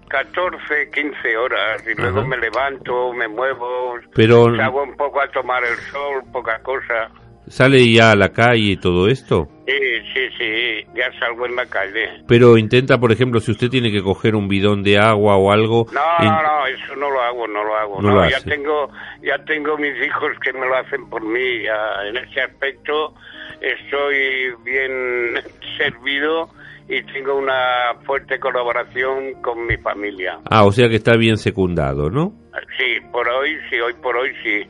[0.09, 5.63] 14, 15 horas y luego me levanto, me muevo, Pero- salgo un poco a tomar
[5.63, 7.09] el sol, poca cosa.
[7.49, 9.47] ¿Sale ya a la calle y todo esto?
[9.67, 9.73] Sí,
[10.13, 12.09] sí, sí, ya salgo en la calle.
[12.27, 15.85] Pero intenta, por ejemplo, si usted tiene que coger un bidón de agua o algo...
[15.91, 18.01] No, no, no, eso no lo hago, no lo hago.
[18.01, 18.49] No No, lo ya hace.
[18.51, 18.89] tengo,
[19.23, 21.63] ya tengo mis hijos que me lo hacen por mí.
[21.63, 23.13] ya en ese aspecto
[23.61, 25.35] estoy bien
[25.77, 26.49] servido
[26.87, 30.39] y tengo una fuerte colaboración con mi familia.
[30.49, 32.33] Ah, o sea que está bien secundado, ¿no?
[32.77, 34.63] Sí, por hoy, sí, hoy por hoy sí.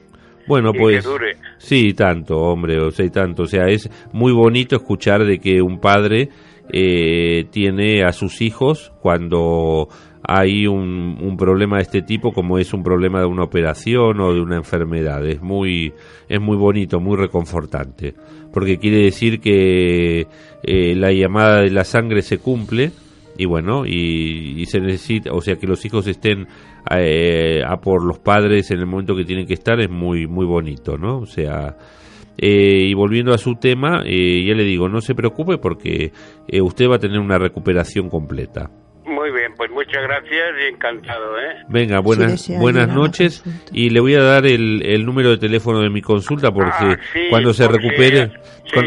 [0.49, 1.37] Bueno, Y que pues dure.
[1.59, 3.43] sí, tanto, hombre, o sea, y tanto.
[3.43, 6.29] O sea, es muy bonito escuchar de que un padre
[6.73, 9.87] eh, tiene a sus hijos cuando
[10.23, 14.33] hay un, un problema de este tipo, como es un problema de una operación o
[14.33, 15.25] de una enfermedad.
[15.25, 15.93] Es muy,
[16.27, 18.15] es muy bonito, muy reconfortante,
[18.51, 20.27] porque quiere decir que
[20.63, 22.91] eh, la llamada de la sangre se cumple
[23.39, 26.45] y bueno, y, y se necesita, o sea, que los hijos estén
[26.91, 30.45] eh, a por los padres en el momento que tienen que estar es muy, muy
[30.45, 31.19] bonito, ¿no?
[31.19, 31.77] O sea,
[32.37, 36.11] eh, y volviendo a su tema, eh, ya le digo, no se preocupe porque
[36.49, 38.69] eh, usted va a tener una recuperación completa.
[39.05, 41.63] Muy bien, pues muchas gracias y encantado, ¿eh?
[41.69, 45.89] Venga, buenas, buenas noches y le voy a dar el, el número de teléfono de
[45.89, 48.31] mi consulta porque Ah, sí, cuando se recupere...
[48.65, 48.79] sí,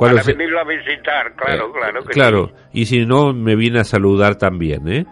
[0.00, 2.80] para venirlo a visitar, claro, Eh, claro que claro, sí.
[2.80, 5.04] y si no, me viene a saludar también, ¿eh?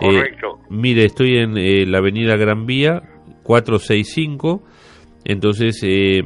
[0.00, 0.58] Eh, Correcto.
[0.70, 3.02] mire, estoy en eh, la avenida Gran Vía
[3.44, 4.62] 465,
[5.24, 6.22] entonces eh,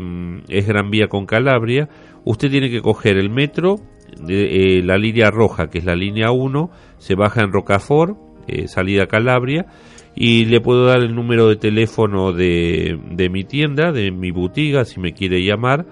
[0.48, 1.88] es Gran Vía con Calabria.
[2.24, 3.76] Usted tiene que coger el metro,
[4.20, 8.16] de, eh, la línea roja, que es la línea 1, se baja en Rocafort,
[8.48, 9.66] eh, salida Calabria,
[10.14, 14.84] y le puedo dar el número de teléfono de, de mi tienda, de mi butiga,
[14.84, 15.84] si me quiere llamar.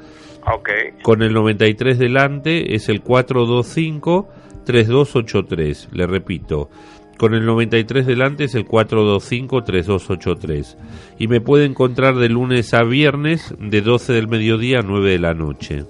[0.55, 0.71] Ok.
[1.03, 5.89] Con el 93 delante es el 425-3283.
[5.93, 6.71] Le repito,
[7.19, 10.77] con el 93 delante es el 425-3283.
[11.19, 15.19] Y me puede encontrar de lunes a viernes de 12 del mediodía a 9 de
[15.19, 15.85] la noche.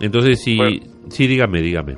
[0.00, 0.58] Entonces, sí,
[1.08, 1.96] sí, dígame, dígame.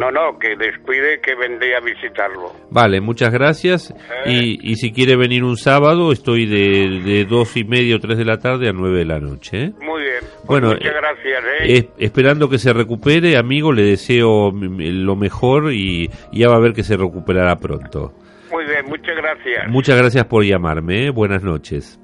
[0.00, 2.52] No, no, que descuide que vendré a visitarlo.
[2.70, 3.92] Vale, muchas gracias.
[4.24, 8.16] Y, y si quiere venir un sábado, estoy de, de dos y media o tres
[8.16, 9.64] de la tarde a 9 de la noche.
[9.64, 9.72] ¿eh?
[9.82, 10.20] Muy bien.
[10.20, 11.64] Pues Bueno, muchas eh, gracias, ¿eh?
[11.76, 16.72] Es- esperando que se recupere, amigo, le deseo lo mejor y ya va a ver
[16.72, 18.14] que se recuperará pronto.
[18.50, 19.68] Muy bien, muchas gracias.
[19.68, 21.10] Muchas gracias por llamarme, ¿eh?
[21.10, 21.99] buenas noches.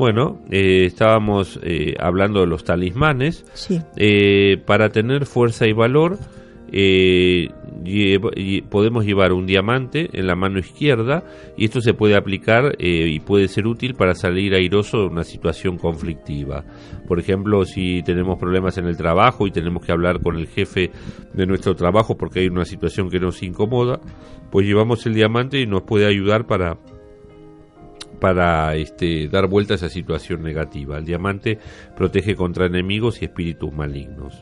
[0.00, 3.44] Bueno, eh, estábamos eh, hablando de los talismanes.
[3.52, 3.82] Sí.
[3.98, 6.16] Eh, para tener fuerza y valor,
[6.72, 7.50] eh,
[7.84, 11.22] lleva- lle- podemos llevar un diamante en la mano izquierda
[11.54, 15.22] y esto se puede aplicar eh, y puede ser útil para salir airoso de una
[15.22, 16.64] situación conflictiva.
[17.06, 20.92] Por ejemplo, si tenemos problemas en el trabajo y tenemos que hablar con el jefe
[21.34, 24.00] de nuestro trabajo porque hay una situación que nos incomoda,
[24.50, 26.78] pues llevamos el diamante y nos puede ayudar para
[28.20, 30.98] para este, dar vuelta a esa situación negativa.
[30.98, 31.58] El diamante
[31.96, 34.40] protege contra enemigos y espíritus malignos.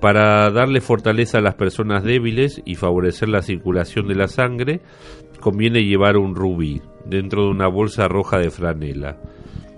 [0.00, 4.80] Para darle fortaleza a las personas débiles y favorecer la circulación de la sangre,
[5.40, 9.18] conviene llevar un rubí dentro de una bolsa roja de franela.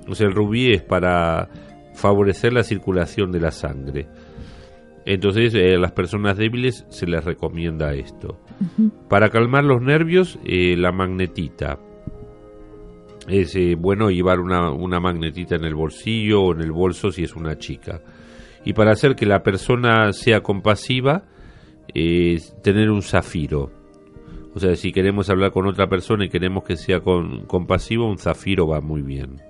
[0.08, 1.50] O sea, el rubí es para
[1.94, 4.08] favorecer la circulación de la sangre.
[5.06, 8.40] Entonces, eh, a las personas débiles se les recomienda esto.
[9.08, 11.78] Para calmar los nervios, eh, la magnetita.
[13.28, 17.34] Es bueno llevar una, una magnetita en el bolsillo o en el bolso si es
[17.34, 18.00] una chica.
[18.64, 21.24] Y para hacer que la persona sea compasiva,
[21.94, 23.70] eh, tener un zafiro.
[24.54, 28.18] O sea, si queremos hablar con otra persona y queremos que sea con, compasivo, un
[28.18, 29.40] zafiro va muy bien.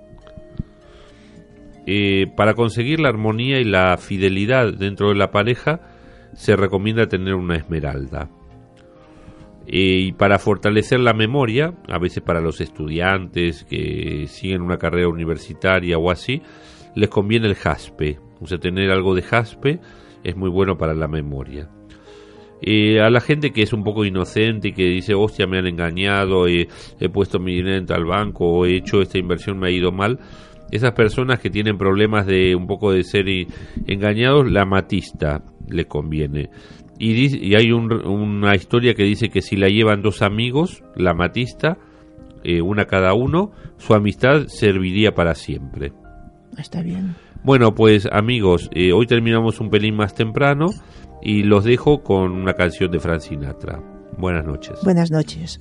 [1.85, 5.81] Eh, para conseguir la armonía y la fidelidad dentro de la pareja,
[6.33, 8.29] se recomienda tener una esmeralda.
[9.67, 15.07] Eh, y para fortalecer la memoria, a veces para los estudiantes que siguen una carrera
[15.07, 16.41] universitaria o así,
[16.95, 18.19] les conviene el jaspe.
[18.39, 19.79] O sea, tener algo de jaspe
[20.23, 21.69] es muy bueno para la memoria.
[22.61, 25.67] Eh, a la gente que es un poco inocente y que dice, hostia, me han
[25.67, 29.71] engañado, he puesto mi dinero en tal banco o he hecho esta inversión, me ha
[29.71, 30.19] ido mal.
[30.71, 33.25] Esas personas que tienen problemas de un poco de ser
[33.85, 36.49] engañados, la matista le conviene.
[36.97, 41.77] Y, y hay una historia que dice que si la llevan dos amigos, la matista,
[42.43, 45.91] eh, una cada uno, su amistad serviría para siempre.
[46.57, 47.15] Está bien.
[47.43, 50.67] Bueno, pues amigos, eh, hoy terminamos un pelín más temprano
[51.21, 53.81] y los dejo con una canción de Frank Sinatra.
[54.17, 54.79] Buenas noches.
[54.83, 55.59] Buenas noches.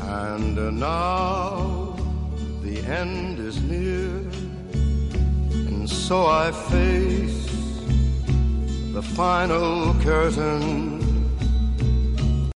[0.00, 1.96] And now
[2.62, 4.22] the end is near,
[5.84, 7.44] and so I face
[8.94, 11.03] the final curtain